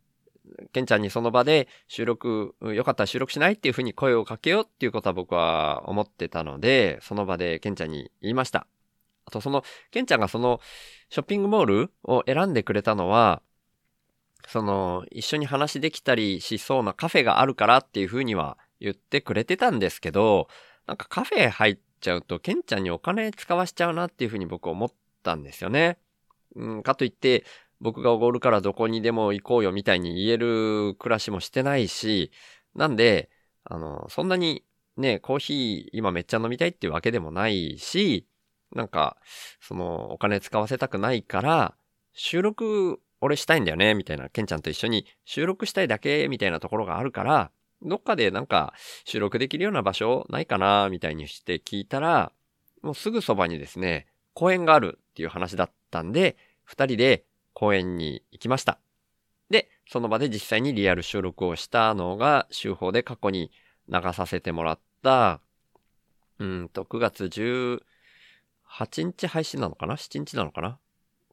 [0.72, 8.66] ケンちゃんにその場で収録、よかったら収録しないっていうふうに声をかけようっていうことは僕は思ってたので、その場でケンちゃんに言いました。
[9.24, 10.61] あとその、ケンちゃんがその
[11.11, 13.42] ショッピングモールを選んでくれたのは、
[14.48, 20.48] その、一緒に話できたりしそうなカフェがあるからっていうふうには言ってくれてたんですけど、
[20.87, 25.98] なんかカフェ入っちゃうと、ケンちゃんにお金使わしちゃうなっていうふうに僕思ったんですよね。
[26.57, 27.44] うん、かといって、
[27.83, 32.31] 僕がおごるからどこにでも行こうよみたいに言える暮らしもしてないし、
[32.77, 33.29] なんで、
[33.64, 34.64] あの、そんなに
[34.97, 38.29] ね、コーヒー今めっちゃ飲みたいっていうわけでもないし、
[38.73, 39.16] なんか、
[39.61, 41.75] その、お金使わせたくないから、
[42.14, 45.07] 収録、俺したいんだよね、みたいな、ケンちゃんと一緒に。
[45.25, 47.51] 収録したいだけ、みたいなところがあるから、
[47.83, 52.33] どっかでなんか収録できるような場所ないかな、みたいにして聞いたら、
[52.83, 58.79] もうすぐそばにですね、公園があるっていう話だったんで、二人で公園に行きました。
[59.51, 63.51] で、その場で実際にリアル収録をしたのが、週報で過去に
[63.88, 65.41] 流させてもらった、
[66.38, 70.79] うんと、9月18日配信なのかな ?7 日なのかな？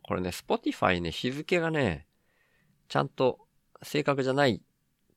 [0.03, 2.05] これね、Spotify ね、日付がね、
[2.89, 3.39] ちゃんと
[3.83, 4.61] 正確じゃないっ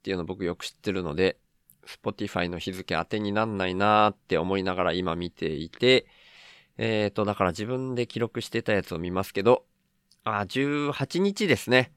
[0.02, 1.38] ていうの僕よく知ってるので、
[1.86, 6.06] Spotify の日付当てになんないなーって思いながら今見ていて、
[6.78, 9.64] えーと、だから自分で記録してたやつを見ますけど、
[10.24, 11.92] あ、18日ですね。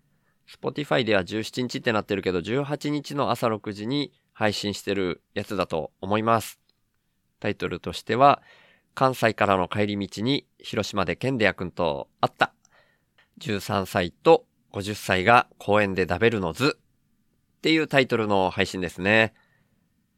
[0.48, 6.60] Spotify では17日ってなってるけど、18日の朝6時に配信してるやつだと思います。
[7.40, 8.42] タイトルとしては、
[8.96, 12.54] 関西からの帰り道に広島でケンデヤ君と会った。
[13.40, 19.34] 13歳と50歳が公園で食べるの図っていうタイトルの配信ですね。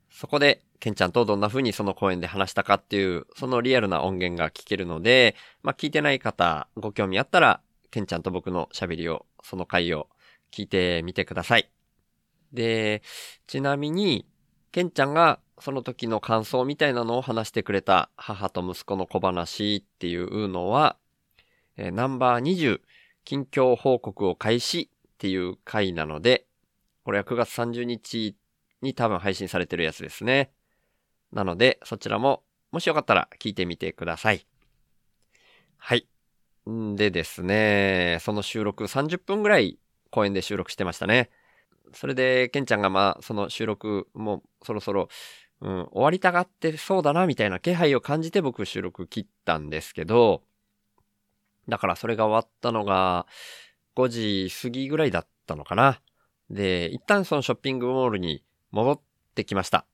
[0.09, 7.61] そこで、ケンちゃんとどんな風にその公園で話したかっていう、そのリアルな音源が聞けるので、まあ聞いてない方、ご興味あったら、
[7.91, 10.07] ケンちゃんと僕の喋りを、その回を
[10.51, 11.69] 聞いてみてください。
[12.53, 13.01] で、
[13.47, 14.25] ちなみに、
[14.71, 20.97] ケンちゃんがその時の感想みたいなのを話してくれた母と息子の小話っていうのは、
[21.77, 22.81] えー、ナンバー20、
[23.25, 26.45] 近況報告を開始っていう回なので、
[27.03, 28.35] これは9月30日
[28.81, 30.51] に多分配信されてるやつですね。
[31.31, 34.45] なので、そちらも、もしよかったら聞いてみてください。
[35.77, 36.07] はい。
[36.95, 39.79] でですね、その収録30分ぐらい
[40.11, 41.29] 公園で収録してましたね。
[41.93, 45.07] それで、ケンちゃんがまあ、その収録もそろそろ
[45.61, 50.43] うん、終わりたがってそうだな、みたいな気配を感じて僕収録切ったんですけど、
[51.67, 53.25] だからそれが終わったのが
[53.95, 56.01] 5時過ぎぐらいだったのかな。
[56.49, 59.01] で、一旦そのショッピングモールに戻っ
[59.35, 59.85] てきました。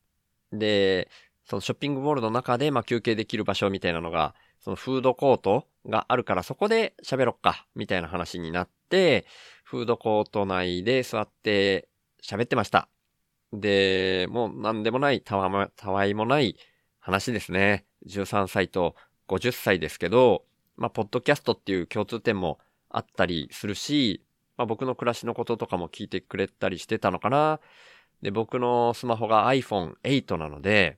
[0.51, 1.09] で、
[1.45, 9.25] そのショッピングモールの中で、まあ、休憩できる場所みたいなのが、そのフードコートがあるからそこで喋ろっか、みたいな話になって、
[9.63, 11.89] フードコート内で座って
[12.23, 12.87] 喋ってました。
[13.51, 16.55] で、もう何でもない、たわたわいもない
[16.99, 17.85] 話ですね。
[18.07, 18.95] 13歳と
[19.27, 20.45] 50歳ですけど、
[20.77, 24.23] まあ、ポッドキャストっていう共通点もあったりするし、
[24.57, 27.59] まあ、僕の暮らしのこととかも聞いてくれたりしてたのかな。
[28.21, 30.97] で、僕のスマホが iPhone8 なので、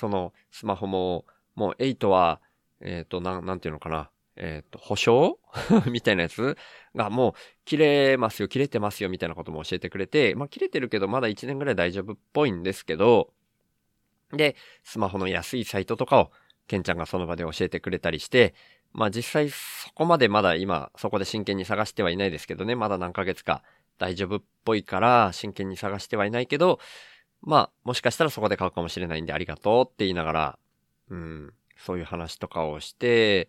[0.00, 2.40] そのスマホも、もう8は、
[2.80, 4.10] えっ、ー、と、なん、なんていうのかな。
[4.36, 5.38] えっ、ー、と、保証？
[5.92, 6.56] みたいなやつ？
[6.96, 7.34] がもう
[7.66, 13.34] 切れますよ、切れてますよみたいなことも教えてくれて、まあ切れてるけどまだ1年ぐらい大丈夫っぽいんですけど、
[14.32, 16.30] で、スマホの安いサイトとかを
[16.66, 18.54] ケンちゃんがその場で教えてくれたりして、
[18.92, 23.62] まあ実際そこまでまだ今そこで真剣に探してはいないですけどね、まだ何ヶ月か
[23.98, 26.78] 大丈夫っぽいから真剣に探してはいないけど、
[27.42, 30.58] まあもしかしたらそこで買うかもしれないんでありがとうって言いながら、
[31.10, 33.48] うん、そういう話とかをして、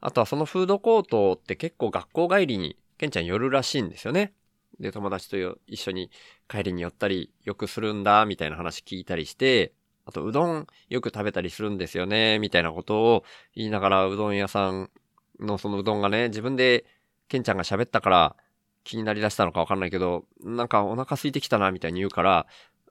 [0.00, 4.32] あとはそのフードコートって結構学校帰りにケンちゃん寄るらしいんですよね。
[4.78, 6.10] で、友達と一緒に
[6.48, 9.72] 帰りに寄ったりよくするんだ、みたいな話聞いたりして、
[10.06, 13.24] あと、うどんよく食べたりするんですよね、みたいなことを
[13.54, 14.90] 言いながら、うどん屋さん
[15.38, 16.84] のそのうどんがね、自分で、
[17.28, 18.36] ケンちゃんが喋ったから
[18.82, 22.46] 気になりだしたのかわかんないけど、なんかお腹空いてきたな、みたいに言うから、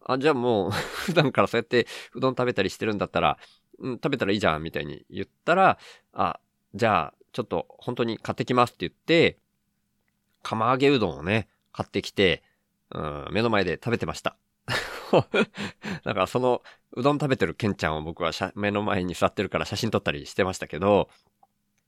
[0.10, 0.72] あ、じゃあもう
[1.06, 3.38] 普段からそうやってうどん食べたりしてるんだったら、
[3.78, 5.78] うん、食べたらいいじゃん、みたいに言ったら、
[6.14, 6.40] あ、
[6.74, 9.38] じゃあ、ちょっと本当に買ってきますって言って、
[10.42, 12.44] 釜揚げうどんをね、買ってきて、
[12.92, 14.36] うん、目の前で食べてました。
[16.04, 21.10] だかその、うどん食べてるケンちゃんを僕は目の前に座ってるから写真撮ったりしてましたけど、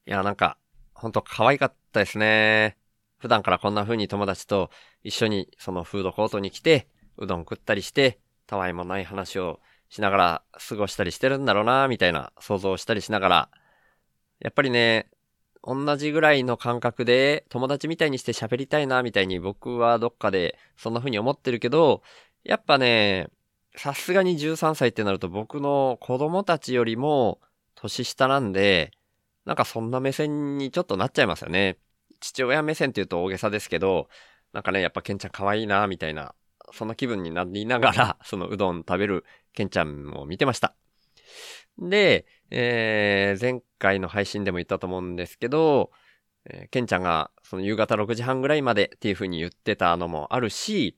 [0.05, 0.57] いや、なんか、
[0.93, 2.77] ほんと可愛かったですね。
[3.17, 4.69] 普段からこんな風に友達と
[5.03, 6.87] 一緒にそのフードコートに来て、
[7.25, 13.49] うどん食ったりして、たわいもない話をしながら過ごしたりしてるんだろうな、みたいな想像したりしながら、
[14.39, 15.09] やっぱりね、
[15.63, 22.01] 同じぐらいの感覚で友達みたいにして喋りたいな、みたいに僕はどっかでそんな風に思ってるけど、
[22.43, 23.27] やっぱね、
[23.75, 27.39] さすがに13歳ってなると僕の子供たちよりも
[27.75, 28.91] 年下なんで、
[29.45, 31.77] なんかそんな目線にちょっとなっちゃいますよね。
[32.19, 34.09] 父親目線って言うと大げさですけど、
[34.53, 36.35] なんかね、やっぱケンちゃん可愛いな、みたいな、
[36.73, 40.75] そんな気分になりながら、 そのうどん食べるケンちゃんを見てました。
[41.77, 45.91] で、えー、前回の配信でも言ったと思うんですけど、
[46.45, 50.97] えー、ケンちゃんがその夕方6時半ぐらいまでっていう風に言ってたのもあるし、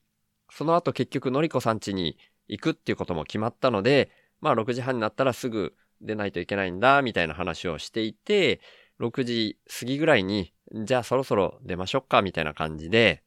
[0.49, 8.61] その後結局のりこさん家に行くっていうことも決まったので、まあ6時半になったらすぐ出ないといけないんだ、みたいな話をしていて、
[8.99, 10.53] 6時過ぎぐらいに、
[10.85, 13.22] じゃあそろそろ出ましょうか、みたいな感じで、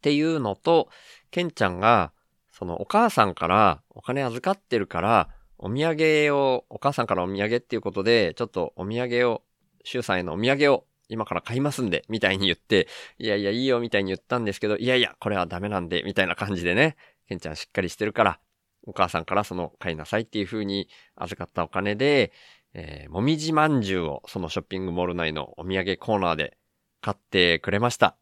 [0.00, 0.88] っていうのと、
[1.30, 2.12] ケンちゃんが、
[2.50, 9.42] そのお母さんからお金預かってるから、お土産を、お母さんからお土産っていうことで、ちょっとお土産を、
[9.84, 16.96] 周さんへのお土産を今から買いますんで、みたいに言って、いやいや、いいよ、みたいに言ったんですけど、いやいや、これはダメなんで、みたいな感じでね、
[17.28, 18.40] ケンちゃんしっかりしてるから、
[18.84, 22.32] お母さんからその買いなさいっていう風に預かったお金で、
[22.72, 26.56] えー、もみじまんじゅうをそのショッピングモール内のお土産コーナーで
[27.00, 28.16] 買ってくれました。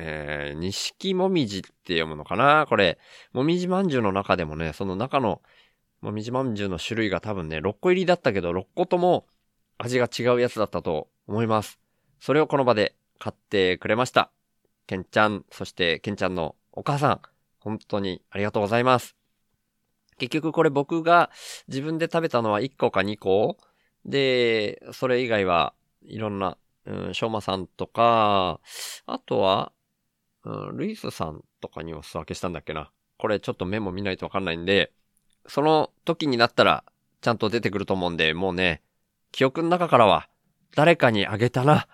[0.00, 2.66] えー、錦もみじって読むのかな？
[2.68, 2.98] これ。
[3.32, 5.42] もみじまんじゅうの中でもね、その中の
[6.00, 9.26] もみじまんじゅうの種類が多分ね、6個入りだったけど、6個とも
[9.76, 11.80] 味が違うやつだったと思います。
[12.20, 14.30] それをこの場で買ってくれました。
[14.86, 17.20] ケンちゃん、そしてケンちゃんのお母さん、
[17.58, 19.16] 本当にありがとうございます。
[20.18, 21.30] 結局これ僕が
[21.66, 23.56] 自分で食べたのは1個か2個？
[24.04, 26.56] で、それ以外はいろんな、
[26.86, 28.60] うん、しょうまさんとか、
[29.06, 29.72] あとは、
[30.48, 32.90] うん、ルイスさんとかにお裾分けしたんだっけな。
[33.18, 34.92] これちょっとメモ見ないとわかんないんで、
[35.46, 36.84] その時になったら
[37.20, 38.80] ちゃんと出てくると思うんで、もうね、
[39.30, 40.26] 記憶の中からは
[40.74, 41.86] 誰かにあげたな、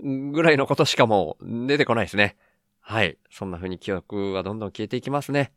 [0.00, 2.36] ぐらいのことしかもう出てこないですね。
[2.80, 3.18] はい。
[3.30, 5.52] そんな風に記憶はどんどん消えていきますね。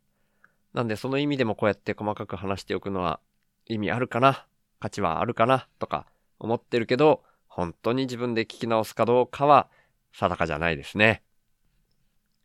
[0.74, 3.20] なんでその意味でもこうやって細かく話しておくのは
[3.66, 4.46] 意味あるかな
[4.80, 6.06] 価値はあるかなとか
[6.38, 9.68] 思ってるけど、本当に自分で聞き直すかどうかは
[10.12, 11.24] 定かじゃないですね。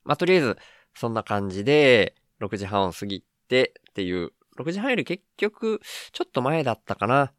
[0.04, 0.58] まあ、とりあえず、
[0.94, 5.80] そんな感じで、6時半を過ぎてっていう、6時半より結局、
[6.12, 7.32] ちょっと前だったかな。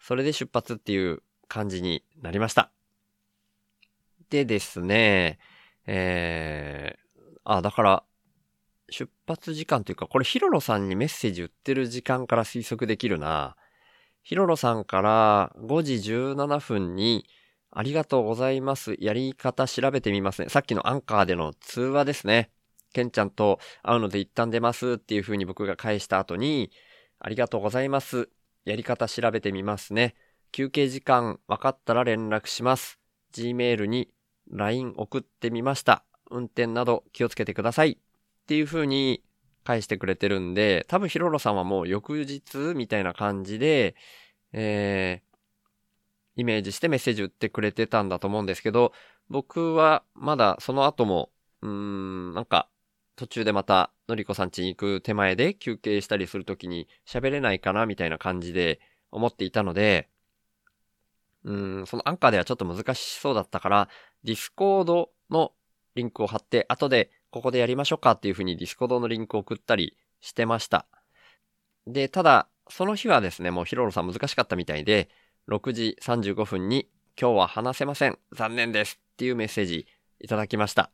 [0.00, 2.70] それで出発っていう感じになりました。
[4.30, 5.38] でですね、
[5.86, 8.04] えー、あ、だから、
[8.90, 13.56] 出発時間というか、これヒロロさんにメッセージ売ってる時間から推測できるな。
[14.22, 17.26] ヒロロさんから5時17分に、
[17.70, 18.96] ありがとうございます。
[18.98, 20.48] やり方調べてみますね。
[20.48, 22.50] さっきのアンカーでの通話ですね。
[22.92, 26.70] ケンちゃんと会うので一旦出ますっていう風に僕が返した後に、
[27.18, 28.30] ありがとうございます。
[28.64, 30.14] やり方調べてみますね。
[30.52, 32.98] 休憩時間分かったら連絡します。
[33.34, 34.08] Gmail に
[34.50, 36.04] LINE 送ってみました。
[36.30, 37.92] 運転など気をつけてください。
[37.92, 37.96] っ
[38.46, 39.22] ていう風に
[39.64, 43.94] 返してくれてるんで、多分ヒロロさんはもう翌日みたいな感じで、
[44.52, 45.27] えー、
[46.38, 48.92] イメージしてメッセージ打ってくれてたんだと思うんですけど、
[49.28, 51.30] 僕はまだその後も、
[51.62, 52.68] うーん、なんか、
[53.16, 58.80] 途中でまた、のりこさん家に行く手前で休憩したりするときに喋れないかなみたいな感じで
[59.10, 60.08] 思っていたので、
[61.44, 63.88] うーん、そのアンカーではちょっと難しそうだったから、
[64.22, 65.52] ディスコードの
[65.96, 70.86] リンクを貼って、後でここでやりましょうかっていう風にディスコードのリンクを送ったりしてました。
[71.88, 75.08] で、ただ、その日はですね、もうヒロロさん難しかったみたいで、
[75.48, 76.88] 6時35分に
[77.18, 78.18] 今日は話せません。
[78.32, 79.86] 残念ですっていうメッセージ
[80.20, 80.90] いただきました。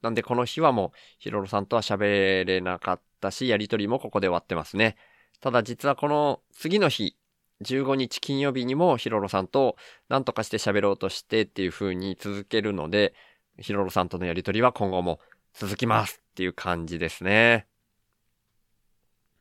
[0.00, 4.96] なんでこの日はもうヒロロさんとは喋れなかったし、やりとりもここで終わってますね。
[5.40, 7.16] ただ実はこの次の日、
[7.62, 9.76] 15日金曜日にもヒロロさんと
[10.08, 13.12] 何とかして喋ろうとしてっていう風に続けるので、
[13.58, 15.18] ヒロロさんとのやりとりは今後も
[15.52, 17.66] 続きますっていう感じですね。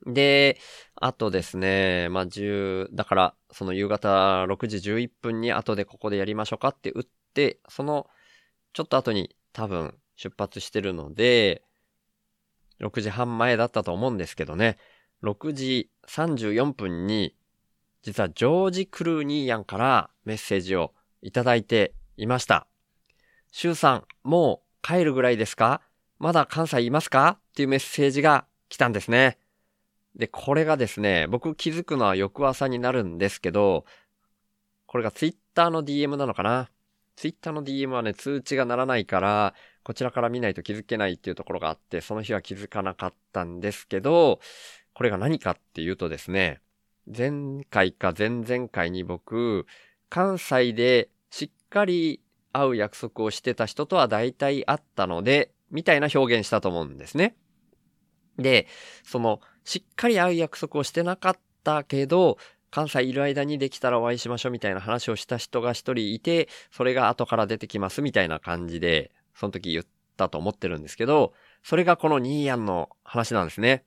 [0.05, 0.57] で、
[0.95, 8.07] あとですね、まあ、10、だから、その夕方6時11分に後でここでやりましょうかって打って、その
[8.73, 11.63] ちょっと後に多分出発してるので、
[12.79, 14.77] 6時半前だったと思うんですけどね、
[15.23, 17.35] 6時34分に、
[18.03, 22.67] 実はジョージ・クルーニーヤンからメッセージをいただいていました。
[23.51, 25.81] シュウさん、もう帰るぐらいですか？
[26.19, 27.39] まだ関西いますか？
[27.39, 29.37] っていうメッセージが来たんですね。
[30.15, 33.85] で、これがですね、僕気づくのは翌朝になるんですけど、
[34.85, 36.69] これがツイッターの DM なのかな？
[37.15, 39.53] ツイッターの DM はね、通知が鳴らないから、
[39.83, 44.39] こちらから見ないと気づけないっていうところがあって、その日は気づかなかったんですけど、
[44.93, 46.61] これが何かっていうとですね、
[47.05, 49.65] 前回か前々回に僕、
[50.09, 57.35] 関西でしっかり会う約束をしてた人とは大体会ったので、みたいな表現したと思うんですね。
[58.37, 58.67] で、
[59.03, 62.39] その、しっかり会う約束をしてなかったけど、
[62.71, 69.85] 関西いる間にできたらお会いしましょうみたいな話をした人が一人いて、それが後から出てきますみたいな感じで、その時言っ
[70.17, 73.83] たと思ってるんですけど、それがこのニーヤンの話なんですね。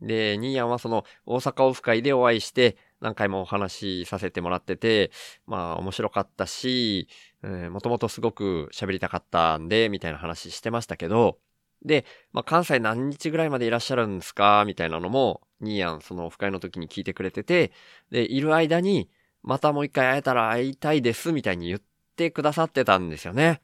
[0.00, 5.10] で、ニーヤンはその大阪オフ会でお会いして、何回もお話しさせてもらってて、
[5.48, 7.08] まあ面白かったし、
[7.42, 11.40] もともとすごく喋りたかったんで、みたいな話してましたけど、
[11.84, 14.64] で、まあ関西何日ぐらいまでいらっしゃるんですか？
[14.66, 17.72] みたいなのも、ニーヤンそのオフ会の時に聞いてくれてて、
[18.10, 19.10] で、いる間に、
[19.42, 21.82] またもう一回会えたら会いたいです、みたいに言っ
[22.16, 23.62] てくださってたんですよね。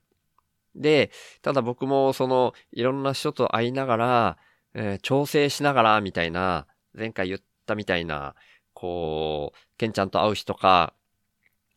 [0.74, 1.10] で、
[1.42, 4.38] ただ僕もその、いろんな人と会いながら、
[4.74, 8.34] えー調整しながら、みたいな、前回言ったみたいな、
[8.72, 10.94] こう、ケンちゃんと会う日とか、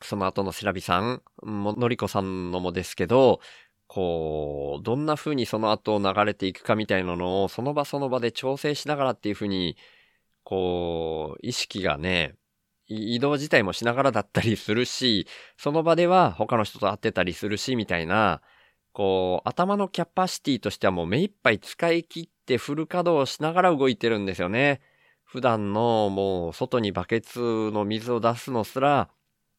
[0.02, 3.40] その後のセラビさんも、のりこさんのもですけど、
[3.88, 9.78] こう、どんな風にその後流れていくかみたいなのを、その場その場で調整しながらっていう風に、
[10.44, 12.36] こう、意識がね、
[12.88, 15.28] 移動自体もしながらだったりするし、
[15.58, 18.42] その場では他の人と会ってたりするし、みたいな、
[18.94, 24.82] こう、頭のキャパシティとしてはもう目いっぱい使い切ってフル稼働しながら動いてるんですよね。
[25.24, 29.10] 普段のもう外にバケツの水を出すのすら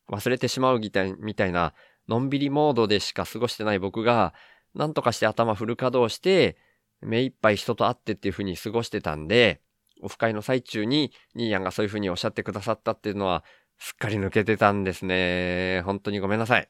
[0.08, 1.74] 忘れてしまうみたいな、
[2.08, 4.34] のんびりモードでしか過ごしてない僕が、
[4.74, 6.56] なんとかして頭フル稼働して、
[7.00, 9.60] 目いっぱい人と会ってっていう風に過ごしてたんで、
[10.02, 13.44] オフ会の最中にニーヤンがそういう風におっしゃってくださったっていうのは、
[13.78, 15.82] すっかり抜けてたんですね。
[15.84, 16.62] 本当にごめんなさい。
[16.62, 16.68] っ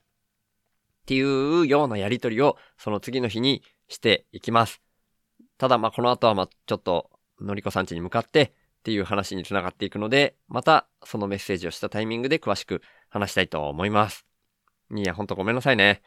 [1.06, 4.82] ていうようなやりとりをその次の日にしていきます。
[5.56, 7.10] ただまこの後はまちょっと
[7.40, 8.50] のりこさん家に向かってっ
[8.82, 14.26] ていう話につながっていくので、またそのメッセージをしたタイミングで詳しく話したいと思います。
[14.90, 16.02] ニーヤンほんとごめんなさいね。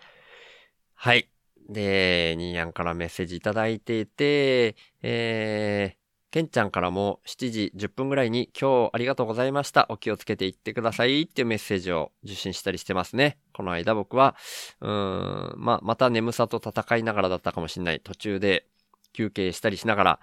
[0.95, 1.29] はい。
[1.69, 5.99] で、ニーヤンからメッセージいただいていて、えー、
[6.31, 9.87] ケンちゃんからも7時10分ぐらいに今日ありがとうございました。
[9.89, 13.37] お気をつけていってくださいっていうメッセージを受信したりしてますね。
[13.53, 14.35] この間僕は、
[14.81, 17.99] うーん、ま、また眠さと戦いながらだったかもしれない。
[17.99, 18.67] 途中で
[19.13, 20.19] 休憩したりしながら、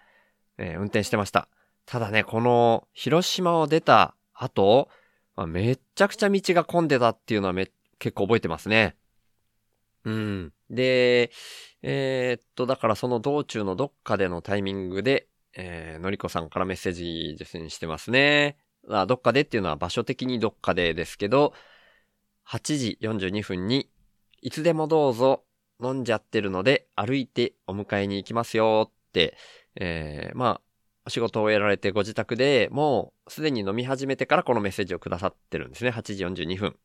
[0.59, 1.49] えー運転してました。
[1.87, 4.89] ただね、この広島を出た後、
[5.47, 8.97] めっちゃくちゃ道が混んでたっていうのはめ結構覚えてますね。
[10.05, 10.53] うん。
[10.71, 11.31] で、
[11.83, 18.59] えーっと、だからその道中のどっかでのタイミングで、えーのりこさんからメッセージ受信してますね。
[18.89, 21.55] あどっかでっていうのは場所的にどっかでですけど、
[22.45, 23.91] 8時42分に、
[24.43, 25.45] いつでもどうぞ
[25.83, 29.37] 飲んじゃってるので歩いてお迎えに行きますよって、
[29.75, 30.61] えーまあ、
[31.07, 35.91] お仕事を終えられてご自宅でもうすでに飲み始めてからこのメッセージをくださってるんですね。
[35.91, 36.77] 8時42分。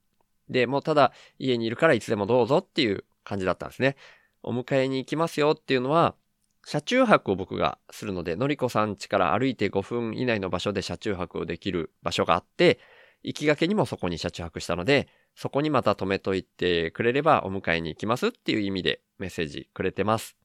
[0.51, 3.95] で、もうただ家にいるからいつでもどうぞっていう感じだったんですね。
[4.43, 6.15] お迎えに行きますよっていうのは、
[6.63, 12.79] 車中泊を僕がするので、のりこさん家から歩いて5分以内の場所で車中泊をできる場所があって、
[13.23, 20.37] 行きがけにもそこに車中泊したので、そこにまた止めといてくれればお迎えに行きますっていう意味でメッセージくれてます。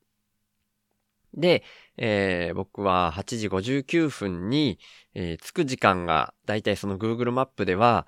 [1.35, 1.65] で、
[1.97, 4.79] えー僕は8時59分に、
[5.15, 8.07] えー着く時間がだいたいその Google マップでは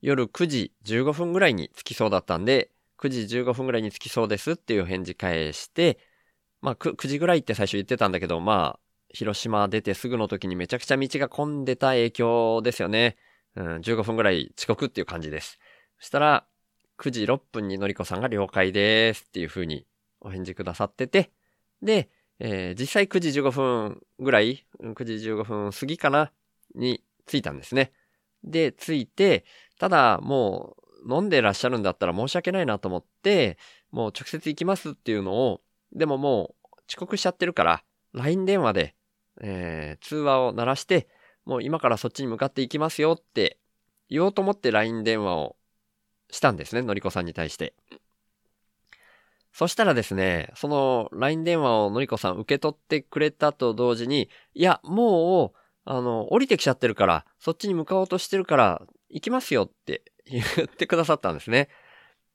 [0.00, 5.98] 夜9時15分ぐらいに着きそうだったんで、9時15分ぐらいに着きそうですっていう返事返して、
[6.60, 8.80] まあ 9, 9時ぐらいって最初言ってたんだけど、まあ
[9.10, 13.16] 広島出てすぐの時にめちゃくちゃ道が混んでた影響ですよね。
[13.54, 15.58] うん、15分ぐらい遅刻っていう感じです。
[15.98, 16.46] そしたら、
[16.98, 19.86] 9時6分にのりこさんが了解ですっていう風に
[20.20, 21.30] お返事くださってて、
[21.82, 26.32] で、えー実際9時15分ぐらい、9時15分過ぎかな
[26.74, 27.92] に着いたんですね。
[28.46, 29.44] で、着いて、
[29.78, 33.58] ただもう飲んでらっしゃるんだったら申し訳ないなと思って、
[33.90, 35.60] もう直接行きますっていうのを、
[35.92, 37.82] でももう遅刻しちゃってるから、
[38.12, 38.94] LINE 電話で、
[39.40, 41.08] えー通話を鳴らして、
[41.44, 43.58] もう今からそっちに向かっていきますよって
[44.08, 45.56] 言おうと思って LINE 電話を
[46.30, 47.74] したんですね、のりこさんに対して。
[49.52, 61.68] そしたらですね、その LINE 電話をのりこさん受け取ってくれたと同時に、いや、もう、あの、降りてきちゃってるから、そっちに向かおうとしてるから、行きますよって言ってくださったんですね。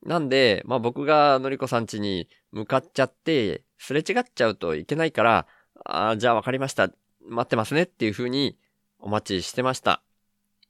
[0.03, 5.47] なんで、まあ僕がのりこさん家に向かっちゃって、すれ違っちゃうといけないから、
[5.83, 6.89] ああじゃあわかりました。
[7.27, 8.57] 待ってますねっていう風に
[8.99, 10.01] お待ちしてました。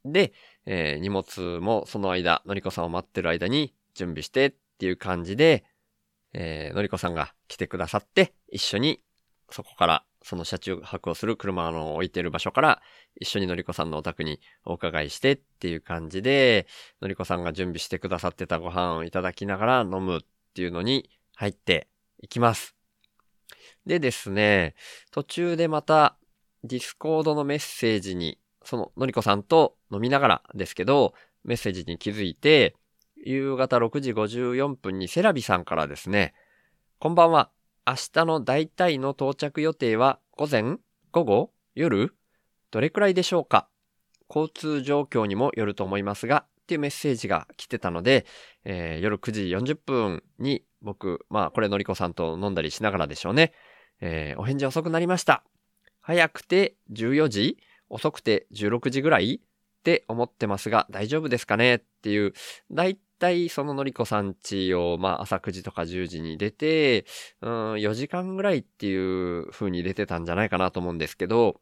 [0.03, 0.33] で、
[0.65, 5.65] えー、荷物もその間、のりこさんを待ってる間に準備してっていう感じで、
[6.33, 9.01] えー、のりこさんが来てくださって、一緒に
[9.51, 12.81] そこからその車中泊をする車の置いてる場所から
[13.19, 16.67] 一緒にのりこさんのお宅にお伺いしてっていう感じで、
[17.01, 20.19] のりこさんが準備してくださってたご飯をいただきながら飲むっ
[20.53, 21.87] ていうのに入って
[22.19, 22.75] いきます。
[23.85, 24.75] でですね、
[25.11, 26.15] 途中でまた
[26.63, 31.13] ディスコードのメッセージに、そののりこさんと飲みながらですけど、
[31.43, 32.75] メッセージに気づいて、
[33.23, 36.33] 夕方6時54分にセラビさんからですね、
[36.99, 37.49] こんばんは。
[37.87, 40.77] 明日の大体の到着予定は午前
[41.11, 42.13] 午後夜
[42.69, 43.67] どれくらいでしょうか？
[44.29, 48.25] 交通状況にもよると思いますが、っていうメッセージが来てたので、
[48.63, 49.41] えー、夜9時
[49.73, 53.51] 40分に僕、まあこれのりこさんと飲んだりしながらでしょうね。
[53.99, 55.43] えー、お返事遅くなりました。
[56.01, 57.57] 早くて14時
[57.89, 61.75] 遅くて16時ぐらいって思ってますが大丈夫ですかね？
[61.75, 62.33] っていう、
[62.71, 67.05] だい体そののりこさんちを、まあ朝9時とか10時に出て、
[67.41, 71.61] うん、4時間ぐらいっていう風に出てたんじゃないかなと思うんですけど、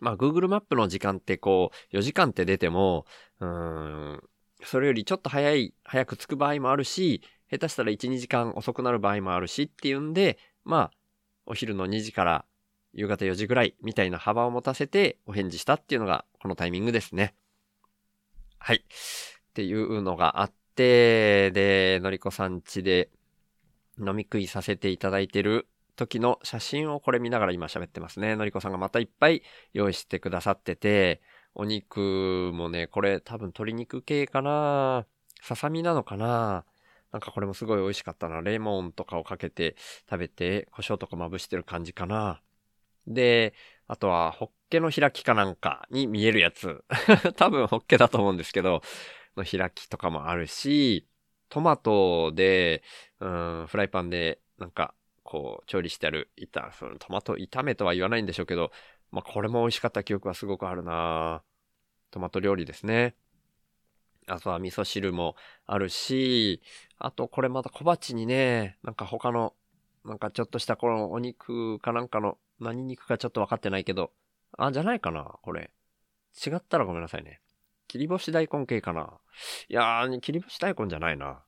[0.00, 3.04] まあ Google マップの時間ってこう、4時間って出ても、
[3.40, 4.20] うん、
[4.64, 10.90] それよりちょっと早い、早く着く場合もあるし、下手したら1、2時間遅くなる場合もあるしっていうんで、まあ、
[11.46, 12.44] お昼の2時から
[12.94, 17.34] 夕方4時ぐらいみたいな幅を持たせてお返事したっていうのがこのタイミングですね。
[18.58, 18.84] はい。
[19.54, 23.08] っていうのがあって、で、のりこさん家で
[24.00, 28.34] 飲み食いさせていただいてる時の写真をこれ見ながら今喋ってますね。
[28.34, 31.22] のりこさんがまたいっぱい用意してくださってて、
[31.54, 35.06] お肉もね、これ多分鶏肉系かな
[35.40, 36.64] ささみなのかな
[37.12, 38.42] なんかこれもすごい美味しかったな。
[38.42, 39.76] レモンとかをかけて
[40.10, 42.40] 食べて、胡椒とかまぶしてる感じかな。
[43.06, 43.54] で、
[43.86, 46.82] あとは、ホッケの開きかなんかに見えるやつ。
[47.36, 48.82] 多分ホッケだと思うんですけど、
[49.36, 51.08] の開きとかもあるし、
[51.48, 52.82] トマトで、
[53.20, 58.70] うん、フライパンで、なんか、こう、調理してある、いた、そのトマト炒めとは言わないんでしょうけど、
[59.10, 61.42] まあ、これも美味しかった記憶はすごくあるな
[62.10, 63.16] トマト料理ですね。
[64.26, 66.62] あとは味噌汁もあるし、
[66.98, 69.54] あとこれまた小鉢にね、なんか他の、
[70.04, 74.12] なんかちょっとしたこのお肉かなんかの、何肉かちょっと分かってないけど、
[74.56, 75.70] あ、じゃないかなこれ。
[76.46, 77.40] 違ったらごめんなさいね。
[77.94, 79.20] 切り干し大根系かな
[79.68, 81.44] いやー、切り干し大根じゃないな。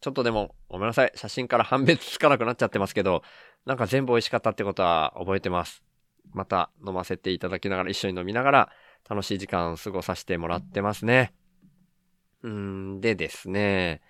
[0.00, 1.12] ちょっとでも、ごめんなさい。
[1.14, 3.22] 写真から判別つかなくなっちゃってますけど、
[3.66, 5.84] なんか全部美味しかったってことは覚えてます。
[6.32, 8.72] また飲ませていただきながら、一緒に飲みながら、
[9.08, 11.32] 楽しい時間を過ごさせてもらってますね。
[12.42, 14.02] うんでですね、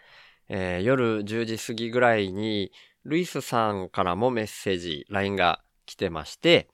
[0.49, 2.73] えー、夜10時過ぎぐらいに、
[3.05, 6.69] ルイスさんからもメッセージ、LINE が来てまして、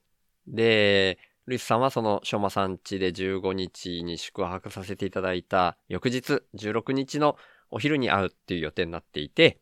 [0.47, 7.37] で、ルイスさんはその、しょうまさん家で15日に宿泊させていただいた翌日、16日の
[7.71, 9.59] お昼に会うっていう予定になっていて、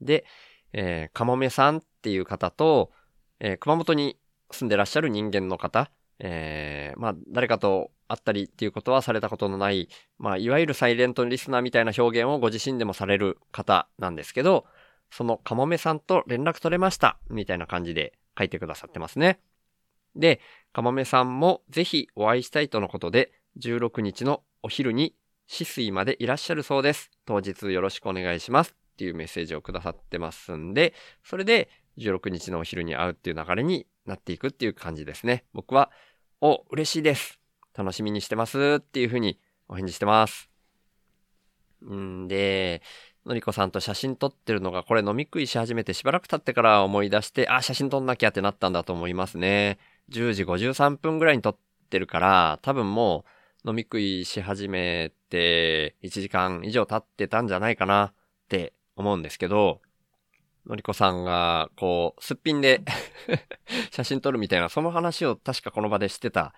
[0.00, 0.24] で、
[0.72, 2.90] えー、かもめさんっていう方と、
[3.38, 4.18] えー、熊本に
[4.50, 5.90] 住んでらっしゃる人間の方、
[6.20, 14.66] えー、まあ、誰かと会ったりっていうことはされたことのない、まあ、いわゆるサイレントリスナーみたいな表現をご自身でもされる方なんですけど、
[15.10, 19.40] そのかもめさんと連絡取れました、みたいな感じで書いてくださってますね。
[20.16, 20.40] で、
[20.72, 25.14] かもめさんもぜひお会いしたいとのことで、16日のお昼に
[25.46, 27.10] 死水までいらっしゃるそうです。
[27.26, 28.74] 当日よろしくお願いします。
[28.92, 30.94] っていうメッセージをくださってますんで、
[31.24, 35.44] それで16日のお昼に会うっていう流れになっていくっていう感じですね。
[35.52, 35.90] 僕は、
[36.40, 37.40] お、嬉しいです。
[37.76, 40.50] 楽しみにしてますっていうふうにお返事してます。
[41.84, 42.82] んで、
[43.26, 49.78] のりこさんと写真撮ってるのがこれ飲み食いし始めてしばらく経ってから思い出して、あ、写真撮んなきゃってなったんだと思いますね。
[50.08, 51.56] 10時53分ぐらいに撮っ
[51.90, 53.24] てるから、多分も
[53.64, 58.12] う飲み食いし始めて1時間以上経ってたんじゃないかなっ
[58.48, 59.80] て思うんですけど、
[60.66, 62.82] のりこさんが、こう、すっぴんで
[63.90, 66.54] 写真撮るみたいな、その話を確かこの場でしてた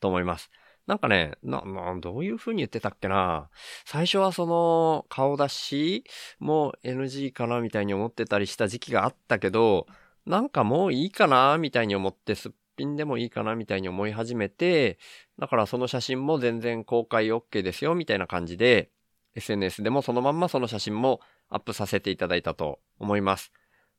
[0.00, 0.50] と思います。
[0.86, 3.50] なんかね、な、な、どういう風に言ってたっけな
[3.84, 6.04] 最初はその、顔出し
[6.38, 9.86] も NG かなみたいに思ってたりした時期があったけど、
[10.24, 14.98] なんかもういいかなみたいに思ってすっ品でもいいかなみたいに思い始めて、
[15.38, 18.90] だからその写真も全然公開 OK ですよみたいな感じで、
[19.34, 23.52] SNS でもそのまんまその写真もアップさせていただいたと思います。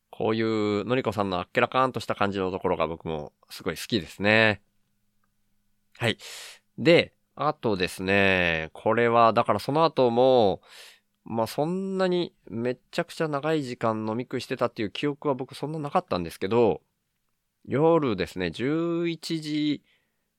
[0.09, 4.61] こういうのりこさんのあっけらかんとした感じのところが僕もすごい好きですね。
[5.97, 6.17] はい。
[6.77, 10.61] で、あとですね、これは、だからその後も、
[11.25, 16.82] まあそんなにめちゃくちゃ長い時間飲み食いしてたっていう記憶は僕そんななかったんですけど、
[17.66, 19.84] 夜ですね、11時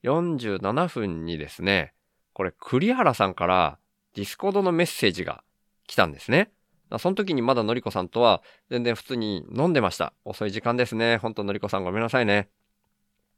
[0.05, 1.95] 47分にですね、
[2.33, 3.79] これ栗原さんから
[4.15, 5.43] ディスコードのメッセージが
[5.87, 6.51] 来たんですね。
[6.99, 10.13] その時にまだのりこさんとは全然普通に飲んでました。
[10.25, 11.19] 遅い時間ですね。
[11.19, 12.49] ほんとのりこさんごめんなさいね。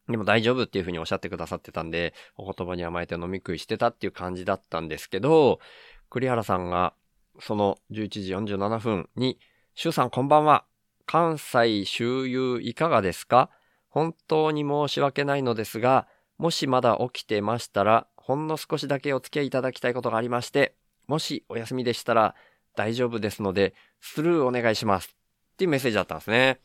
[0.08, 5.60] でも大丈夫っていう風におっしゃってくださってたんで、お言葉に甘えて飲み食いしてたっていう感じだったんですけど、
[6.08, 6.94] 栗原さんが
[7.40, 9.38] その11時47分に、
[9.74, 10.64] シュウさんこんばんは。
[11.04, 13.50] 関西周遊いかがですか？
[13.92, 20.74] 本当に申し訳ないのですが、もしまだ起きてましたら、ほんの少しだけお付き合いいただきたいことがありまして、
[21.08, 22.34] もしお休みでしたら
[22.74, 25.14] 大丈夫ですので、スルーお願いします。
[25.52, 26.60] っていうメッセージだったんですね。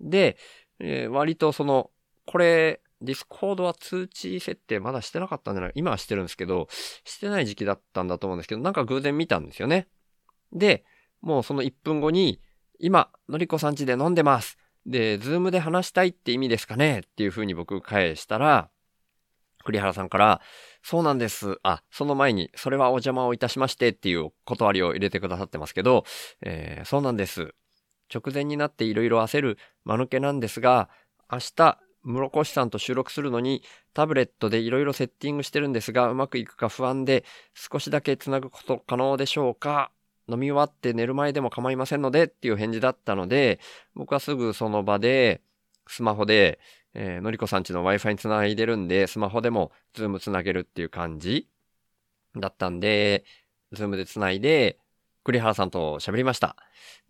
[0.00, 0.36] で、
[0.80, 1.92] えー、割とその、
[2.26, 5.72] これ、ディスコードは通知設定まだしてなかったんじゃない？
[5.76, 6.66] 今はしてるんですけど、
[7.04, 9.86] してない時期だったんだと思うんですけど、なんか偶然見たんですよね。
[10.52, 10.84] で、
[11.20, 12.40] もうその1分後に、
[12.80, 14.58] 今、のりこさん家で飲んでます。
[14.86, 17.00] で、ズームで話したいって意味ですかね？
[17.00, 18.70] っていう風に僕返したら、
[19.64, 20.40] 栗原さんから、
[20.82, 21.58] そうなんです。
[21.62, 26.04] あ、その前に、それはお邪魔をいたしましてっていう断りを入れてくださってますけど、
[26.40, 27.54] えー、そうなんです。
[28.12, 30.90] 直前になっていろいろ焦る間抜けなんですが、
[31.30, 33.62] 明日、室越さんと収録するのに、
[33.94, 37.24] タブレットでいろいろセッティングしてるんですが、うまくいくか不安で、
[37.54, 39.92] 少しだけつなぐこと可能でしょうか？
[40.28, 43.60] 飲み終わって寝る前でも構いませんのでっていう返事だったので、
[43.94, 45.42] 僕はすぐその場で、
[45.86, 46.60] スマホで、
[46.94, 51.48] えー、のりこさんちの Wi-Fi につないでるんで、スマホでもズームつなげるっていう感じ
[52.36, 53.24] だったんで、
[53.72, 54.78] ズームでつないで、
[55.24, 56.56] 栗原さんと喋りました。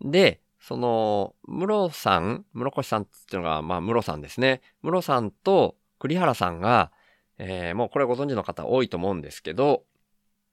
[0.00, 4.62] で、その、室さん、室越さんっていうのが、まあ、室さんですね。
[4.82, 6.92] 室さんと栗原さんが、
[7.38, 9.84] えー、もうこれご存知の方多いと思うんですけど、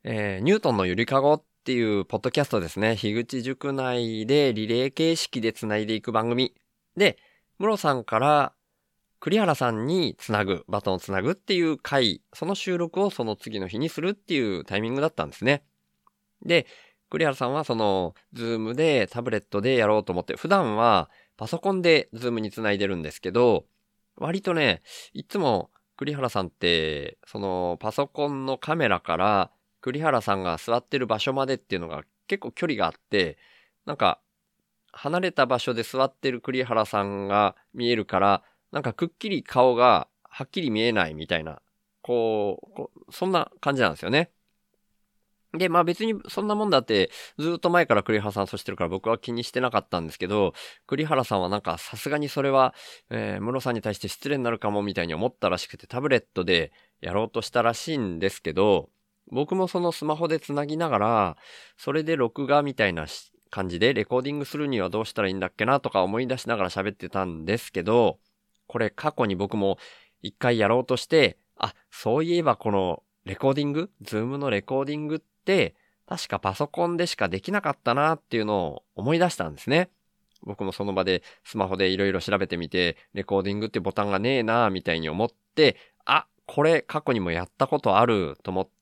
[0.04, 2.96] えー、ニュートンのゆりかごっっていうポッドキャストですね。
[2.96, 6.56] 樋口塾内でリレー形式で繋いでいく番組。
[6.96, 7.18] で、
[7.60, 8.54] 室さんから
[9.20, 15.64] 栗原さんにつなぐ、バトンをつなぐっていう回、その収録をその次の日にするっていうタイミングだったんですね。
[16.46, 16.66] で、
[17.10, 23.66] 栗原さんはその、ズームでタブレットでやろうと思って、普段はパソコンでズームにつないでるんですけど、
[24.16, 24.82] 割とね、
[25.12, 29.52] いつも栗原さんって、そのパソコンのカメラから
[29.82, 33.38] 栗原さんが座ってる場所までっていうのが結構距離があって、
[33.86, 34.20] なんか、
[34.92, 41.62] 離れた場所で座ってる栗原さんが見えるから、なんかくっきり顔がはっきり見えないみたいな、
[42.02, 44.32] こう、そんな感じなんですよね。
[45.54, 47.10] で、まあ別にそんなもんだって、
[47.40, 50.54] ずっと前から栗原さんそしてるから僕は気にしてなかったんですけど、
[50.86, 52.76] 栗原さんはなんかさすがにそれは、
[53.10, 56.72] えー、室さんに対して失礼になるかもみたいに思ったらしくてタブレットで
[57.02, 58.90] やろうとしたらしいんですけど、
[59.32, 61.38] 僕もそのスマホで繋ぎながら、
[61.78, 63.06] それで録画みたいな
[63.50, 68.20] 感じでレコーディングするにはどうしたらいいんだっけなとか思い出しながら喋ってたんですけど、
[68.68, 69.78] これ過去に僕も
[70.22, 73.90] 一回やろうとして、あ、そういえばこのレコーディング？
[74.02, 75.76] ズームのレコーディングって、
[76.08, 79.90] 確かパソコンでしかできなかったなっていうのを思い出したんですね。
[80.42, 85.76] 僕もその場でスマホでいろいろ調べてみて、レコーディングってボタンがねえなみたいに思って、
[86.06, 88.79] あ、これ過去にもやったことあると思って、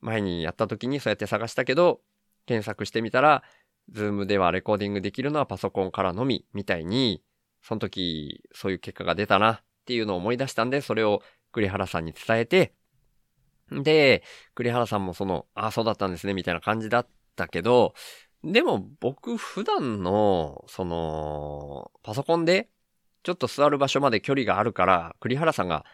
[0.00, 2.00] 前にやった時にそうやって探したけど、
[2.46, 3.42] 検索してみたら、
[3.90, 7.22] ズームではレコーディングできるのはパソコンからのみ、みたいに、
[7.62, 12.74] その時、そういう結果が出たなっていうのを思い出したんで、それを栗原さんに伝えて、
[13.70, 14.22] で、
[14.54, 17.94] 栗原さんもその、ああ、そうだったんですね、みたいな感じだったけど、
[18.42, 22.68] でも僕普段の、その、パソコンで、
[23.22, 25.84] ちょっと座る場所まで距離があるから、栗原さんが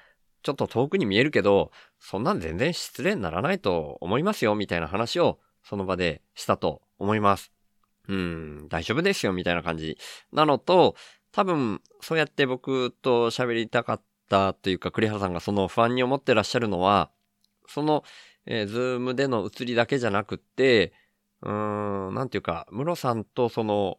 [0.47, 7.51] ちょっと遠くに見えるけど、そんなん全然失礼にならないと思いますよ、みたいな話をその場でしたと思います。
[8.07, 9.99] うん、大丈夫ですよ、みたいな感じ。
[10.32, 10.94] なのと、
[11.32, 17.11] 多分、そうやって僕と喋りたかったというか、栗原さんがその不安に思ってらっしゃるのは、
[17.66, 18.05] その、
[18.47, 20.92] えー、ズームでの映りだけじゃなくって、
[21.42, 23.99] うーん、なんていうか、ムロさんとその、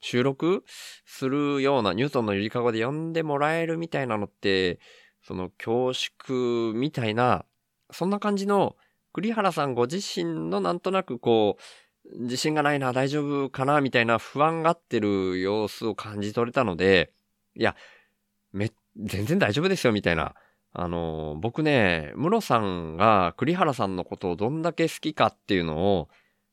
[0.00, 0.64] 収録
[1.04, 4.80] するようなニュートンのゆりかごで呼んでもらえるみたいなのって、
[5.22, 7.44] その恐縮みたいな、
[7.90, 8.76] そんな感じの
[9.12, 17.12] 栗原さんご自身のなんとなくこう、自信がないな、大丈夫かな、みたいな不安がってる様子を感じ取れたので、
[17.54, 17.76] いや、
[18.52, 20.34] め全然大丈夫ですよ、みたいな。
[20.72, 26.08] あの、僕ね、ムロさんが栗原さんのことをどんだけ好きかっていうのを、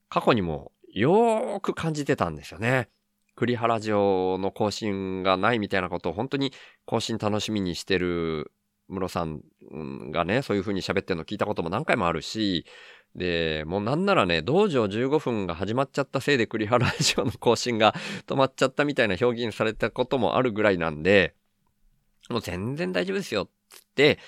[0.09, 2.89] 過去にもよーく感じてたんですよね。
[3.35, 6.51] 栗原城の更新がないみたいなことを本当に
[6.85, 8.51] 更新楽しみにしてる
[8.89, 9.41] ムロさん
[10.11, 12.65] がね、そういう風に喋ってるの聞いたことも何回もあるし、
[13.15, 17.95] で、もうなんならね、道場15分が始まっちゃったせいで栗原城の更新が
[18.27, 21.33] 止まっちゃったみたいな表現されたこともあるぐらいなんで、
[22.29, 24.19] もう全然大丈夫ですよ、つって、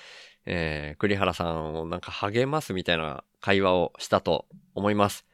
[0.44, 5.24] えー、栗原さんをなんか励ますみたいな会話をしたと思います。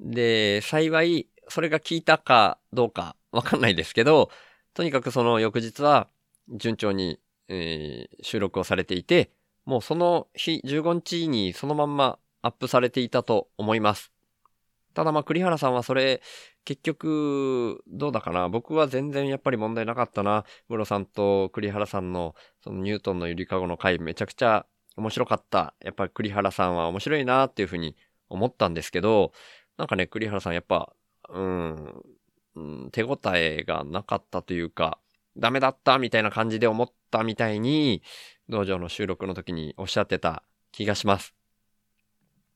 [0.00, 4.30] で、幸い、それが効いたかどうかわかんないですけど、
[4.74, 6.08] とにかくその翌日は
[6.48, 7.20] 順調に、
[7.50, 9.32] えー、収録をされていて、
[9.66, 14.12] もうその日15日にそのまんまアップされていたと思います。
[14.94, 16.22] ただまあ栗原さんはそれ
[16.64, 20.44] 結局どうだかな僕は全然やっぱり問題なかったな。
[20.68, 25.74] ムロさんと栗原さんのそのニュートンのゆりかごの回めちゃくちゃ面白かった。
[25.80, 27.96] やっぱり栗原さんは面白いなっていうふうに
[28.28, 29.32] 思ったんですけど、
[29.76, 30.92] なんかね、栗原さんやっぱ、
[31.28, 32.02] うん、
[32.54, 34.98] うん、手応えがなかったというか、
[35.36, 38.02] ダメだったみたいな感じで思ったみたいに、
[38.48, 41.34] 道場の収録の時におっしゃってた気がします。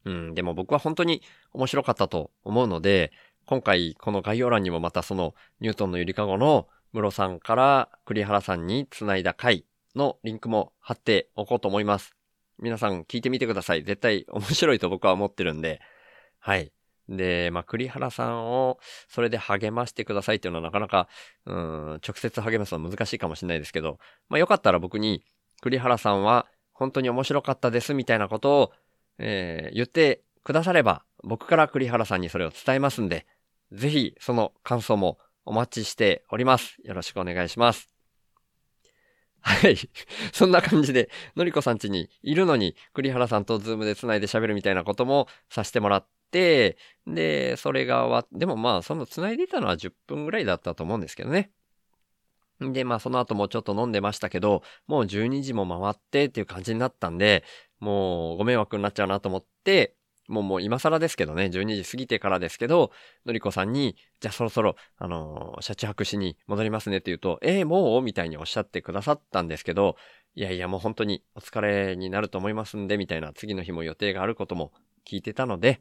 [0.04, 1.22] うん、でも僕は本当に
[1.52, 3.12] 面白かったと思うので、
[3.46, 9.64] 今回この概要欄にもまたそのニュートンのゆりかごの室さんから栗原さんに繋いだ回
[9.94, 12.14] のリンクも貼っておこうと思います。
[12.58, 13.82] 皆さん聞いてみてください。
[13.82, 15.80] 絶対面白いと僕は思ってるんで。
[16.38, 16.72] はい。
[17.08, 18.78] で、まあ、栗原さんを
[19.08, 21.08] それで励ましてくださいっていうのはなかなか、
[21.46, 23.98] うん、直接励ますのは難しいかもしれないですけど、
[24.28, 25.22] まあ、よかったら僕に
[25.60, 28.72] 栗原さんは本当に面白かったですみたいなことを、
[29.18, 33.26] えー、言ってくだされば、僕から栗原さんにそれを伝えますんで、
[33.72, 36.76] ぜひその感想もお待ちしております。
[36.84, 37.88] よろしくお願いします。
[39.40, 39.76] はい。
[40.32, 46.13] そんな感じで、のりこさん家にいるのに、栗原さんとズームで繋いで喋るみたいなこともさせてもらって、
[47.06, 51.50] で、それが終わっでもまあ、その繋いでたのは10分ぐらいだったと思うんですけどね。
[52.60, 57.44] で、まあその後もちょっと飲んでましたけど、もう12時も回ってっていう感じになったんで、
[57.80, 59.94] もうご迷惑になっちゃうなと思って、
[60.28, 62.90] もうもう今更ですけどね、12時過ぎてからですけど、
[63.26, 68.02] のりこさんに、じゃあそろそろ、あのー、車中泊しに戻りますねって言うと、えー、もう？
[68.02, 69.96] みたいにおっしゃってくださったんですけど、
[70.34, 74.72] いやいやもう本当にお疲れになると思いますんで、みたいな次の日も予定があることも
[75.06, 75.80] 聞いてたので、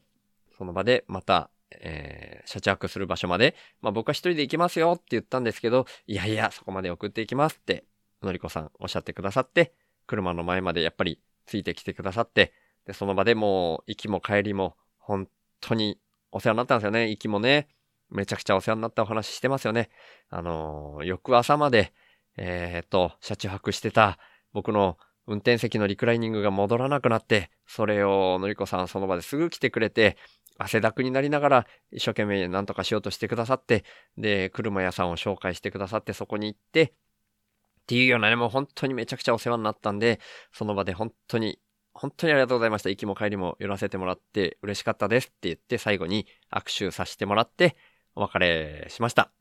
[0.57, 7.85] その場でまた、えー、車中泊する場所まで、まあ僕は一人で行きますよって言ったんですけど、いやいや、そこまで送っていきますって、
[8.21, 9.73] のりこさんおっしゃってくださって、
[10.07, 12.53] 車の前までやっぱりついてきてくださって、
[12.85, 15.27] で、その場でもう、行きも帰りも、本
[15.61, 15.99] 当に
[16.31, 17.09] お世話になったんですよね。
[17.09, 17.67] 行きもね、
[18.09, 19.89] めちゃくちゃお世話になったお話してますよね。
[20.29, 21.93] あのー、翌朝まで、
[22.37, 24.17] えー、っと、車中泊してた
[24.53, 24.97] 僕の
[25.27, 30.17] 運転席のリクライニングが戻らなくなって、それをのりこさんその場ですぐ来てくれて、
[30.57, 33.83] 汗だくになりながら一生懸命何とかしようとしてくださって、
[34.17, 40.19] で、車屋さんを紹介してくださってそこに行って、っていうようなね、もう本当にめちゃくちゃお世話になったんで、
[40.51, 41.59] その場で本当に
[41.93, 42.89] 本当にありがとうございました。
[42.89, 47.75] 行きも帰りも寄らせてもらって嬉しかったですって言って最後に握手させてもらって
[48.15, 49.31] お別れしました。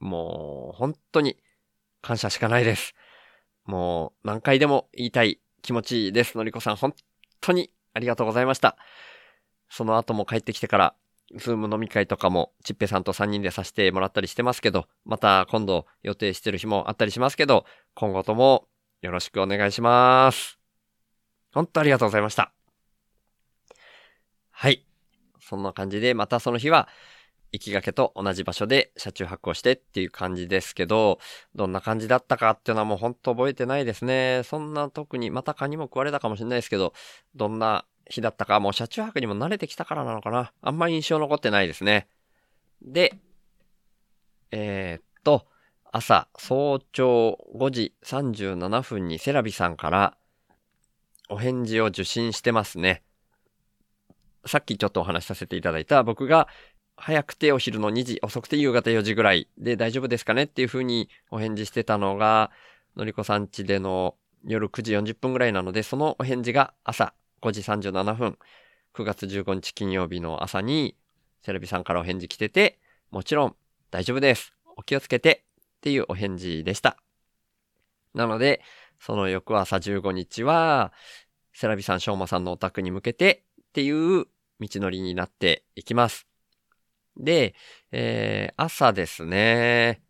[0.00, 1.36] もう本当に
[2.00, 2.94] 感謝しかないです。
[3.64, 6.36] もう何回でも言いたい気持ちです。
[6.36, 6.92] のりこさん本
[7.40, 8.76] 当にありがとうございました。
[9.72, 10.94] その後も帰ってきてから、
[11.34, 17.64] ズーム飲み会とかも、ちっぺさんと3人でさせてもらったりしてますけど、また今度予定してる日もあったりしますけど、
[17.94, 18.68] 今後とも
[19.00, 20.58] よろしくお願いします。
[21.54, 22.52] 本当ありがとうございました。
[24.50, 24.84] はい。
[25.40, 26.86] そんな感じで、またその日は、
[27.50, 31.18] 行きがけと同じ場所で車中泊をしてっていう感じですけど、
[31.54, 34.42] どんな感じだったかっていうのはもう本当覚えてないですね。
[34.44, 36.92] そんな特に、また蚊にも食われたかもしれないですけど、
[37.34, 40.52] どんな日だったか、もう車中泊にも慣れてきたからなのかな。
[40.60, 42.08] あんまり印象残ってないですね。
[42.82, 43.14] で、
[44.50, 45.46] えー、っと、
[45.90, 50.16] 朝、早朝5時37分にセラビさんから、
[51.28, 53.02] お返事を受信してますね。
[54.46, 56.48] さっきちょっとお話しさせていただいた僕が
[56.96, 62.50] 早くてお昼の2時、遅くて夕方4時ぐらいで大丈夫ですかねっていう風にお返事してたのが、
[62.96, 68.38] のりこさんちでの夜9時40分ぐらいなので、そのお返事が朝5時37分、
[68.94, 70.96] 9月15日金曜日の朝に、
[71.44, 72.78] セレビさんからお返事来てて、
[73.10, 73.56] もちろん
[73.90, 74.52] 大丈夫です。
[74.76, 76.96] お気をつけてっていうお返事でした。
[78.14, 78.62] なので、
[79.00, 80.92] その翌朝15日は、
[81.52, 84.26] セラビさん、ショーマさんのお宅に向けてっていう
[84.60, 86.28] 道のりになっていきます。
[87.16, 87.56] で、
[87.90, 90.00] えー、朝ですね、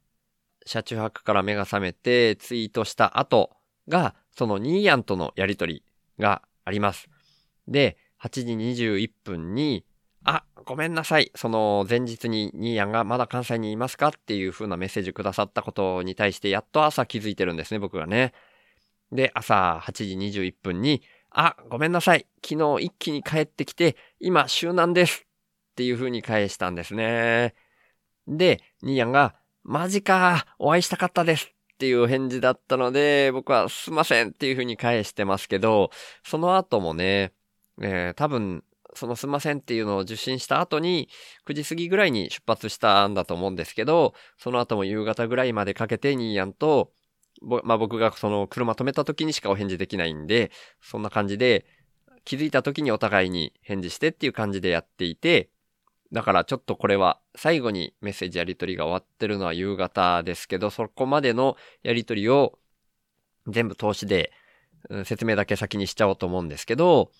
[0.66, 3.57] 車中泊から目が覚めてツイートした後、
[3.89, 5.83] が、そのニーヤンとのやりとり
[6.18, 7.09] があります。
[7.69, 9.85] で、8時21分に、
[10.25, 11.33] あ、ごめんなさい。
[11.35, 18.33] その前日にニーヤンがまだ関西にいますかっていう風なメッセージくださったことに対してやっと朝気づいてるんですね、僕がね。
[19.11, 22.27] で、朝8時21分に、あ、ごめんなさい。
[22.45, 25.27] 昨日一気に帰ってきて、今、週なんです。
[25.73, 27.55] っていう風に返したんですね。
[28.29, 29.35] で、ニーヤンが、
[29.65, 31.47] マジか、お会いしたかったです。
[31.47, 35.91] っていう返事だったので、僕はすいませんっていう風に返してますけど、
[36.23, 37.33] その後もね、
[37.81, 38.64] えー、多分、
[38.95, 41.09] そのすいませんっていうのを受信した後に、
[41.47, 46.93] 9時過ぎぐらいに出発したんだと思うんですけど、その後も夕方ぐらいまでかけてニーヤンと、
[47.41, 50.51] まあ、僕がその車止めた時にしかお返事できないんで、
[50.81, 51.66] そんな感じで、
[52.25, 55.51] 気づいた時にお互いに返事してっていう感じでやっていて、
[56.12, 62.59] だからちょっとこれは最後にメッセージやり取りが終わってるのは夕方ですけど、そこまでのやり取りを
[63.49, 64.33] 全部通しで、
[65.05, 67.11] 説明だけ先にしちゃおうと思うんですけど、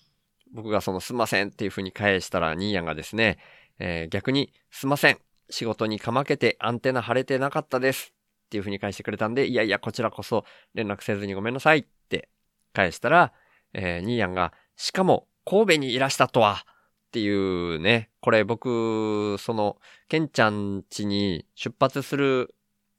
[0.53, 3.39] 僕がそのすんませんっていう風に返したら、ニーヤンがですね、
[3.79, 5.17] えー、逆にすんません。
[5.49, 8.13] 仕事にかまけてアンテナ張れてなかったです。
[8.45, 12.29] っていう風に返してくれたんで、いやいや、こちらこそ連絡せずにごめんなさいって
[12.71, 13.33] 返したら、
[13.73, 16.65] えー、ニーヤンが、しかも神戸にいらしたとは、
[17.07, 19.77] っていうね、これ僕、その、
[20.07, 22.55] ケンちゃん家に出発する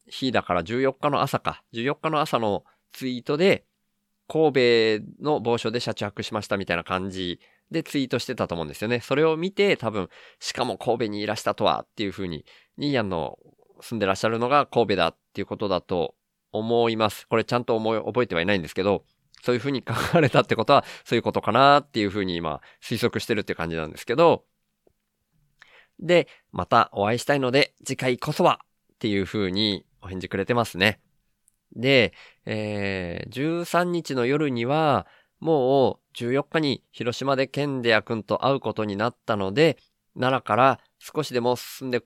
[0.08, 3.64] 日だから14日の朝か、14日の朝のツイートで、
[4.28, 9.00] 神戸の某所で車中泊しましたみたいな感じでツイートしてたと思うんですよね。
[9.00, 10.08] それを見て多分、
[10.38, 12.44] しかも神戸にいらしたとはっていう風に、
[12.76, 13.38] ニーヤンの
[13.80, 16.14] 住んでらっしゃるのが神戸だっていうことだと
[16.52, 17.26] 思います。
[17.28, 19.04] これちゃんと思い、覚えてはいないんですけど、
[19.42, 24.44] そういう風に書かれたってことは、そういうことかなっていう風に今推測してるって感じなんですけど、
[26.00, 28.60] で、またお会いしたいので、次回こそは
[28.94, 31.00] っていう風にお返事くれてますね。
[31.76, 32.12] で、
[32.46, 35.06] えー、13日の夜には、
[35.40, 39.78] もう14日に広島でケンデア君と会うことになったので、
[40.14, 42.02] 奈良から少しでも進んで、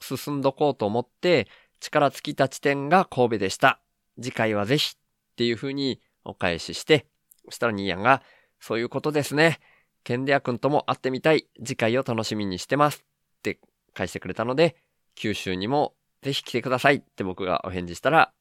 [0.00, 1.46] 進んどこうと思って、
[1.78, 3.80] 力尽きた地点が神戸でした。
[4.20, 7.06] 次回はぜひっていう風にお返しして、
[7.44, 8.22] そしたらニーヤンが、
[8.60, 9.60] そういうことですね。
[10.04, 11.46] ケンデア君とも会ってみたい。
[11.58, 13.04] 次回を楽しみにしてます。
[13.38, 13.58] って
[13.94, 14.76] 返してくれたので、
[15.14, 18.32] 九州にもぜひ来てくださいって僕がお返事したら、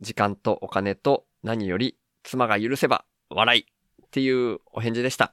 [0.00, 5.32] 時間とお金と何より妻が許せば笑いっていうお返事でした。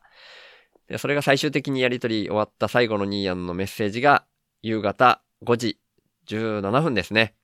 [0.87, 4.25] でそれが最終的にやりとり終わった最後のニーヤンのメッセージが
[4.61, 5.79] 夕方5時
[6.27, 7.35] 17分ですね。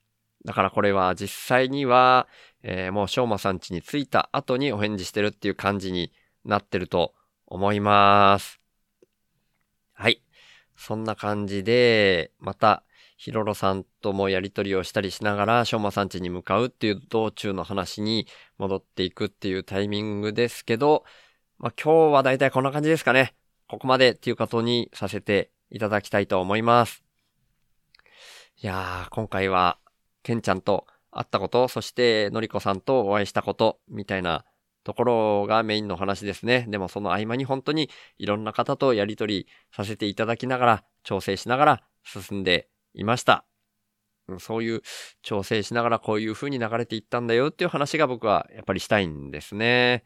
[0.45, 2.27] だからこれは実際には、
[2.63, 6.11] えー、もうしょうまさん家に着いた後にお返事してるっていう感じに
[6.45, 7.13] なってると
[7.47, 8.59] 思います。
[9.93, 10.21] はい。
[10.75, 12.83] そんな感じで、また、
[13.23, 21.05] ヒロロさんともやりとりをしたりしながら、しょうまさん家に向かうっていう道中の話に戻っていくっていうタイミングですけど、
[21.57, 23.33] まあ、今日はだいたいこんな感じですかね。
[23.69, 27.01] ここまでっていうことにさせていただきたいと思います。
[28.61, 29.77] いやー、今回は、
[30.21, 34.43] ケンちゃんと会ったこと、そしてのりこさんとお会いしたこと、みたいな
[34.83, 36.65] ところがメインの話ですね。
[36.67, 43.45] でもその合間に本当にいろんな方とやりとりさせていただきながら、調整しながら進んでいました。
[44.39, 44.81] そういう
[45.21, 50.05] 調整しながらこういう風に流れていったんだよっていう話が僕はやっぱりしたいんですね。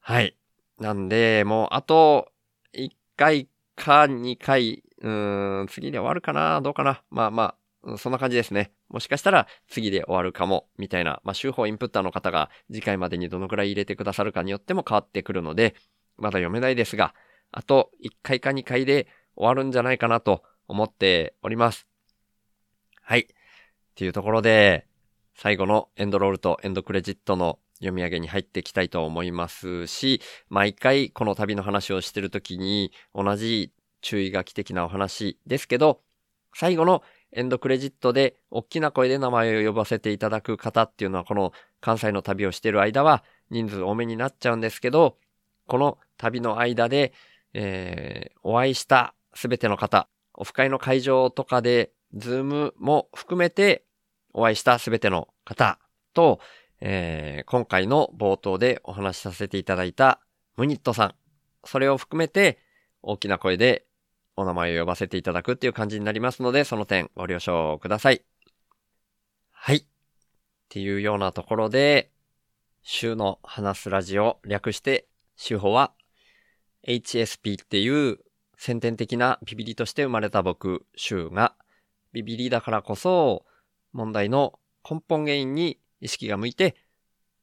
[0.00, 0.36] はい。
[0.78, 2.28] なんで、もうあと
[2.72, 6.60] 1回か2回、うーん、次で終わるかな？
[6.60, 7.02] どうかな？
[7.10, 8.72] まあまあ、そんな感じですね。
[8.88, 15.74] もしかしたら次で終わるかも、みたいな、まあ、週報インプッターの方が次回までにどのくらい入れてくださるかによっても変わってくるので、
[16.16, 17.14] まだ読めないですが、
[17.50, 21.86] あと1回か2回で終わるんじゃないかなと思っております。
[23.02, 23.20] はい。
[23.20, 23.26] っ
[23.94, 24.86] ていうところで、
[25.34, 36.00] 最後のエンドロールとエンドクレジットの読み上げに入っていきたいと思いますし、毎回この旅の話をしてるときに同じ注意書き的なお話ですけど、
[36.54, 37.02] 最後の
[37.32, 45.18] エンドクレジットで大きな声で名前を呼ばせていただく方っていうのはこの関西の旅をしてる間は人数多めになっちゃうんですけど、
[45.66, 47.12] この旅の間で、
[47.52, 53.84] えー、お会いしたすべての方、オフ会の会場とかで、ズームも含めて
[54.32, 55.78] お会いしたすべての方
[56.14, 56.40] と、
[56.80, 60.20] えー、今回の冒頭でお話しさせていただいた
[60.56, 61.14] ムニットさん、
[61.64, 62.58] それを含めて
[63.02, 63.86] 大きな声で
[64.36, 68.22] お名前を呼ばせていただくっていう感じになりますので、その点ご了承ください。
[69.50, 69.76] はい。
[69.76, 69.84] っ
[70.68, 72.10] ていうようなところで、
[72.82, 75.92] 週の話すラジオ略して、週報は
[76.86, 78.18] HSP っていう
[78.56, 81.54] 先天的なビビリとして生まれた僕、週が、
[82.12, 83.44] ビビリだからこそ、
[83.92, 86.76] 問題の根本原因に意識が向いて、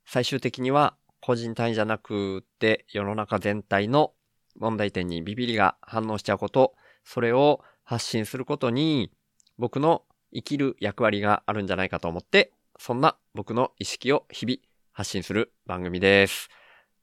[0.05, 4.13] 最終的には個人単位じゃなくて世の中全体の
[4.57, 9.11] 問題点にビビりが反応しちゃうこと、それを発信することに
[9.57, 10.03] 僕の
[10.33, 14.57] 生きる役割があるんじゃないかと思って、そんな僕の意識を日々
[14.91, 16.49] 発信する番組です。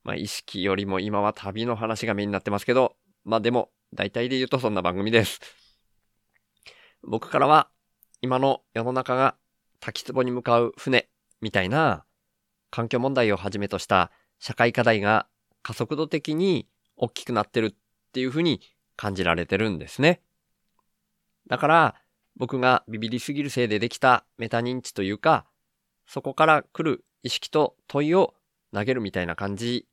[0.04, 5.40] まあ意識よりも今は旅の話がメインになってますけど、まあでも大体で言うとそんな番組です。
[7.02, 7.68] 僕からは
[8.22, 9.36] 今の世の中が
[9.80, 11.08] 滝壺に向かう船
[11.40, 12.04] みたいな
[12.70, 15.26] 環境問題をはじめとした社会課題が
[15.62, 17.74] 加速度的に大きくなってるっ
[18.12, 18.60] ていうふうに
[18.96, 20.20] 感じられてるんですね。
[21.48, 21.94] だから
[22.36, 25.46] 僕がビビりすぎるせいでできたメタ認知というか、
[26.06, 28.34] そこから来る意識と問いを
[28.72, 29.86] 投げるみたいな感じ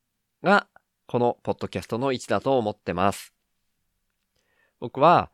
[0.43, 0.67] が
[1.08, 3.34] このポッドキャストの位置だと思ってます。
[4.80, 5.32] 僕は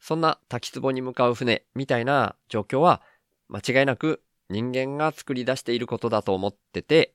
[0.00, 3.02] そんな滝壺に向かう船みたいな状況は
[3.48, 7.14] 間違いなく人間が作り出していることだと思ってて、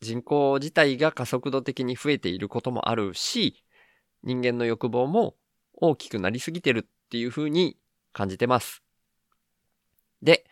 [0.00, 3.62] 人口自体が加速度的に増えていることもあるし、
[4.22, 5.36] 人間の欲望も
[5.74, 7.76] 大きくなりすぎてるっていうふうに
[8.12, 8.82] 感じてます。
[10.22, 10.46] で、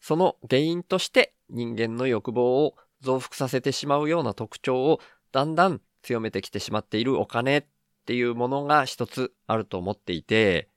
[0.00, 7.64] その原因として人間の欲望を増幅させてしまうような特徴をだんだん強めてきてしまっているお金っ
[8.06, 10.68] ていうものが一つあると思っていて、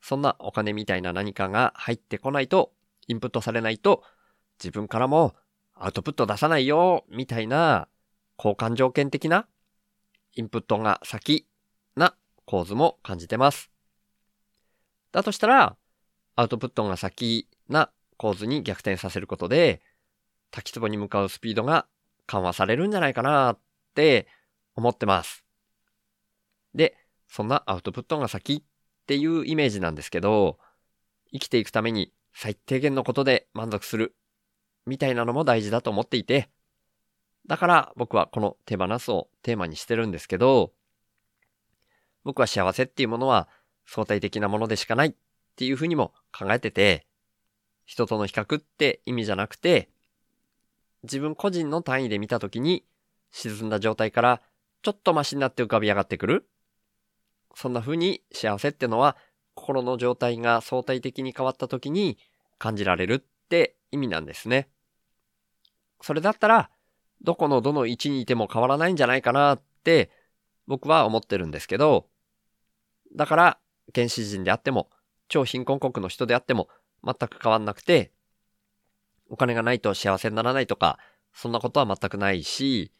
[0.00, 2.72] そんなお金みたいな何かが入ってこないと、
[3.06, 4.02] インプットされないと、
[4.58, 5.34] 自分からも
[5.74, 7.88] アウトプット出さないよ、みたいな
[8.38, 9.46] 交換条件的な
[10.34, 11.46] インプットが先
[11.96, 13.70] な構図も感じてます。
[15.12, 15.76] だとしたら、
[16.36, 19.80] アウトプットが先な構図に逆転させることで、
[20.50, 21.86] 滝壺に向かうスピードが
[22.26, 23.58] 緩和されるんじゃないかなっ
[23.94, 24.26] て
[24.78, 25.44] 思ってます。
[26.72, 30.60] で、そんなアウトプットが先っていうイメージなんですけど、
[31.32, 34.14] 生きていくために最低限のことで満足する
[34.86, 36.48] みたいなのも大事だと思っていて、
[37.48, 40.72] だから僕はこの手放すをテーマにしてるんですけど、
[42.22, 43.48] 僕は幸せっていうものは
[43.84, 45.14] 相対的なものでしかないっ
[45.56, 47.04] ていうふうにも考えてて、
[47.84, 49.88] 人との比較って意味じゃなくて、
[51.02, 52.84] 自分個人の単位で見たときに
[53.32, 54.42] 沈んだ状態から
[54.82, 56.48] ちょっとマシになって浮かび上がってくる？
[57.54, 59.16] そんな風に幸せってのは
[59.54, 62.18] 心の状態が相対的に変わった時に
[62.58, 64.68] 感じられるって意味なんですね。
[66.00, 66.70] それだったら、
[67.22, 70.12] どこのどの位置にいても変わらないんじゃないかなって
[70.68, 72.06] 僕は思ってるんですけど、
[73.16, 73.58] だから
[73.92, 74.88] 原始人であっても
[75.26, 76.68] 超貧困国の人であっても
[77.04, 78.12] 全く変わんなくて、
[79.28, 80.98] お金がないと幸せにならないとか、
[81.34, 82.92] そんなことは全くないし、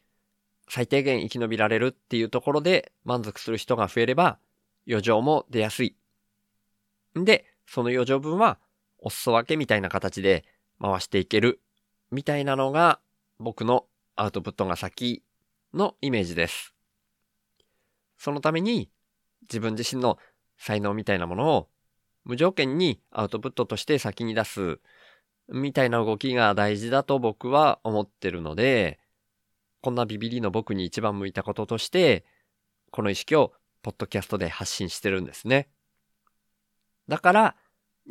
[0.69, 4.39] 最低限生き延びられるっていうところで満足する人が増えれば、
[4.87, 5.97] 余剰も出やすい。
[7.19, 8.59] んで、その余剰分は、
[8.99, 10.45] お裾分けみたいな形で
[10.81, 11.61] 回していける。
[12.11, 13.01] みたいなのが、
[13.39, 15.23] 僕のアウトプットが先
[15.75, 16.75] のイメージです。
[18.17, 18.91] そのために、
[19.43, 20.19] 自分自身の
[20.59, 21.69] 才能みたいなものを
[22.25, 24.81] 無条件にアウトプットとして先に出す
[25.49, 28.99] みたいな動きが大事だと僕は思ってるので、
[29.81, 32.25] こんなビビリの僕に一番向いたこととして、
[32.91, 33.53] この意識を
[33.83, 35.69] ポッドキャストで発信してるんですね。
[37.09, 37.57] だから、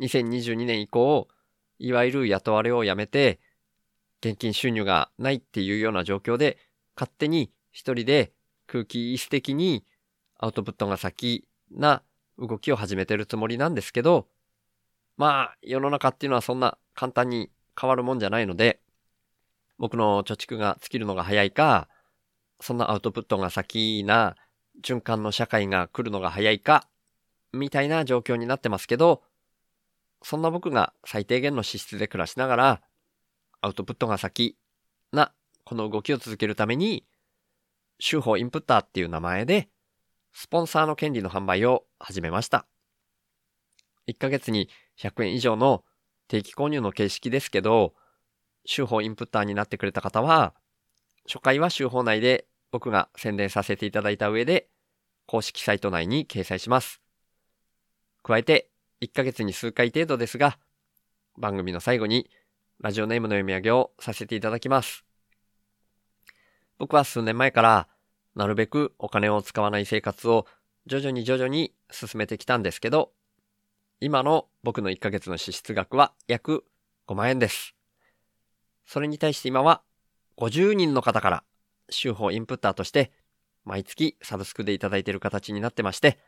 [0.00, 1.28] 2022年以降、
[1.78, 3.40] いわゆる雇われをやめて、
[4.20, 6.58] 現金収入がないっていうような状況で、
[6.96, 8.32] 勝手に一人で
[8.66, 9.84] 空気椅子的に
[10.38, 12.02] アウトプットが先な
[12.38, 14.26] 動きを始めてるつもりなんですけど、
[15.16, 17.50] まあ、世の中っていうのはそんな簡単に
[17.80, 18.80] 変わるもんじゃないので、
[19.78, 21.88] 僕の貯蓄が尽きるのが早いか、
[22.60, 24.36] そんなアウトプットが先な
[24.82, 26.88] 循環の社会が来るのが早いか、
[27.52, 29.22] みたいな状況になってますけど、
[30.22, 32.82] そんな僕が最低限の資質で暮らしながら、
[33.60, 34.56] アウトプットが先
[35.12, 35.32] な、
[35.64, 37.04] この動きを続けるために、
[38.00, 39.68] 週報インプッターっていう名前で、
[40.32, 42.66] スポンサーの権利の販売を始めました。
[44.08, 44.68] 1ヶ月に
[44.98, 45.84] 100円以上の
[46.28, 47.94] 定期購入の形式ですけど、
[48.64, 50.54] 週報インプッターになってくれた方は、
[51.26, 54.68] 初回は週報内で僕が宣伝させていただいた上で、
[55.26, 57.00] 公式サイト内に掲載します。
[58.22, 60.58] 加えて、1ヶ月に数回程度ですが、
[61.36, 62.30] 番組の最後に
[62.80, 65.04] ラジオネームの読み上げをさせていただきます。
[66.78, 67.88] 僕は数年前から
[68.34, 70.46] なるべくお金を使わない生活を
[70.86, 73.12] 徐々に徐々に進めてきたんですけど、
[74.00, 76.64] 今の僕の1ヶ月の支出額は約
[77.08, 77.77] 5万円です。
[78.88, 79.82] それに対して今は
[80.38, 81.44] 50人の方から
[81.90, 83.12] 週報インプッターとして、
[83.66, 86.18] 毎月サブスクでいただいている形になってまして、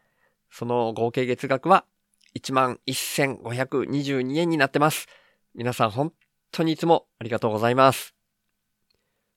[0.51, 1.87] その合計月額は
[2.39, 5.07] 11,522円になってます。
[5.55, 6.13] 皆さん本
[6.53, 8.15] 当にいつもありがとうございます。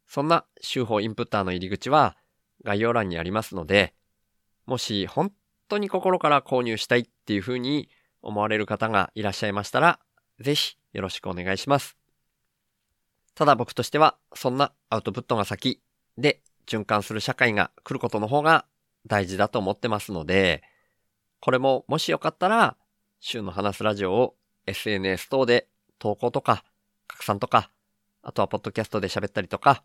[0.05, 2.17] そんな週報インプッターの入り口は
[2.65, 3.93] 概要欄にありますので、
[4.65, 5.31] もし本
[5.69, 7.87] 当に心から購入したいっていうふうに
[8.21, 9.99] 思われる方がいらっしゃいましたら、
[10.41, 12.02] ぜひよろしくお願いします。
[13.35, 15.81] ただ僕としては、そんなアウトプットが先
[16.17, 18.65] で循環する社会が来ることの方が
[19.07, 20.63] 大事だと思ってますので、
[21.39, 22.77] これももしよかったら、
[23.19, 24.35] 週の話すラジオを
[24.67, 25.67] SNS 等で
[25.97, 26.63] 投稿とか
[27.07, 27.69] 拡散とか、
[28.21, 29.83] あとはポッドキャストで喋ったりとか、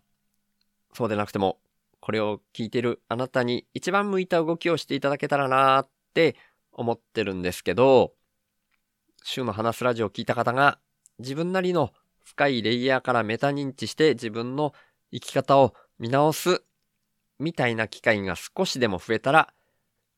[0.93, 1.59] そうでなくても、
[2.01, 6.37] これを聞いてるあなたに一番向いた動きをしていただけたらなーって
[6.73, 8.13] 思ってるんですけど、
[9.25, 10.79] 週の話すラジオを聞いた方が
[11.19, 11.93] 自分なりの
[12.29, 14.75] 深いレイヤーからメタ認知して自分の
[15.11, 16.63] 生き方を見直す
[17.39, 19.55] みたいな機会が少しでも増えたら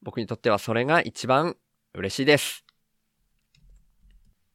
[0.03, 1.57] 僕にとってはそれが一番
[1.95, 2.65] 嬉しいです。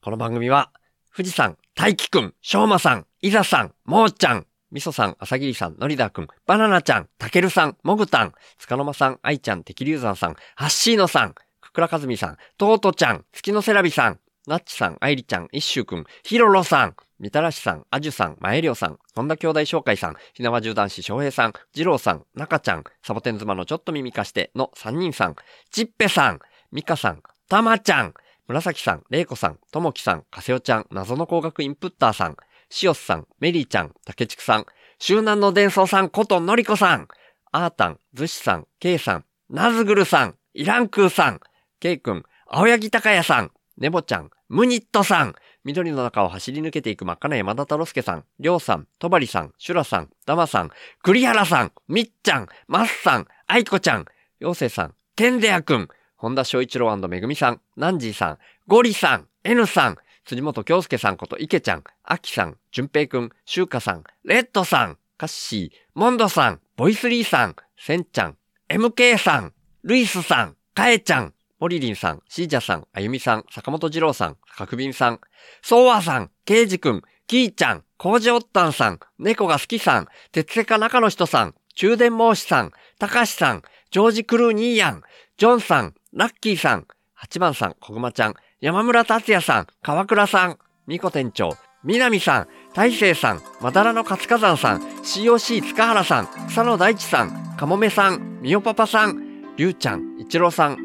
[0.01, 0.73] この番組は
[1.15, 25.35] 富士山、大輝くん、しょうまさん、いざさん、もーちゃん、みそさん、あさぎりさん、のりだくん、バナナちゃん、たけるさん、もぐたん、つかのまさん、あいちゃん、てきりゅうざんさん、はっしーのさん、くくらかずみさん、とうとちゃん、月のセラビさん、なっちさん、あいりちゃん、いっしゅうくん、ひろろさん、みたらしさん、あじゅさん、まえりょうさん、本田兄弟紹介さん、ひなわじゅう男子翔平さん、じろうさん、なかちゃん、サボテン妻のちょっと耳かしての3人さん、
[25.71, 26.39] ちっぺさん、
[26.71, 28.13] みかさん、たまちゃん、
[28.47, 32.37] 紫さん、れいこさん、ともきさん、かせおちゃん、謎の工学インプッターさん、
[32.69, 34.65] しおすさん、メリーちゃん、たけちくさん、
[34.99, 37.07] 周南の伝送さんことのりこさん、
[37.51, 41.39] あーたん、ずしさん、けいさん、なずぐるさん、イランクーさん、
[41.79, 45.35] けいくん、青柳高也さん、ねぼちゃん、ムニットさん、
[45.65, 50.69] 緑の中を走り抜けていく真っ赤な山田太郎介さん、りょうさん、とばりさん、シュラさん、ダマさん、
[51.01, 54.05] 栗原さん、みっちゃん、まっさん、あいこちゃん、
[54.39, 58.37] ようせいさん、ケンデアくん、本田翔一郎めぐみさん、ナンジーさん、
[58.67, 68.37] ゴリさん、N さん、辻本京介さんこと池ちゃん、アキさん、淳平くん、シュウカさん、レッドさん、カッシー、モンドさん、ボイスリーさん、センちゃん、
[68.69, 69.53] MK さん、
[69.83, 75.21] ルイスさん、カエちゃん、モリリンさん、シージャさん、あゆみさん、坂本二郎さん、角瓶さん、
[75.61, 85.03] ソーワさん、ケイジくん、キーちゃん、コージオッタンさん、猫が好きさん、鉄セカ中の人さん、中電申しさん、たかしさん、ジョージクルーニーヤン、
[85.37, 100.84] ジョンさん、ラッキーさん、八番さん、小熊ちゃん、山村達也さん、川倉さん、ミコ店長、南さん、大成さん、まだらの活火山さん、COC 塚原さん、草野大地さん、かもめさん、みよパパさん、りゅうちゃん、一郎さん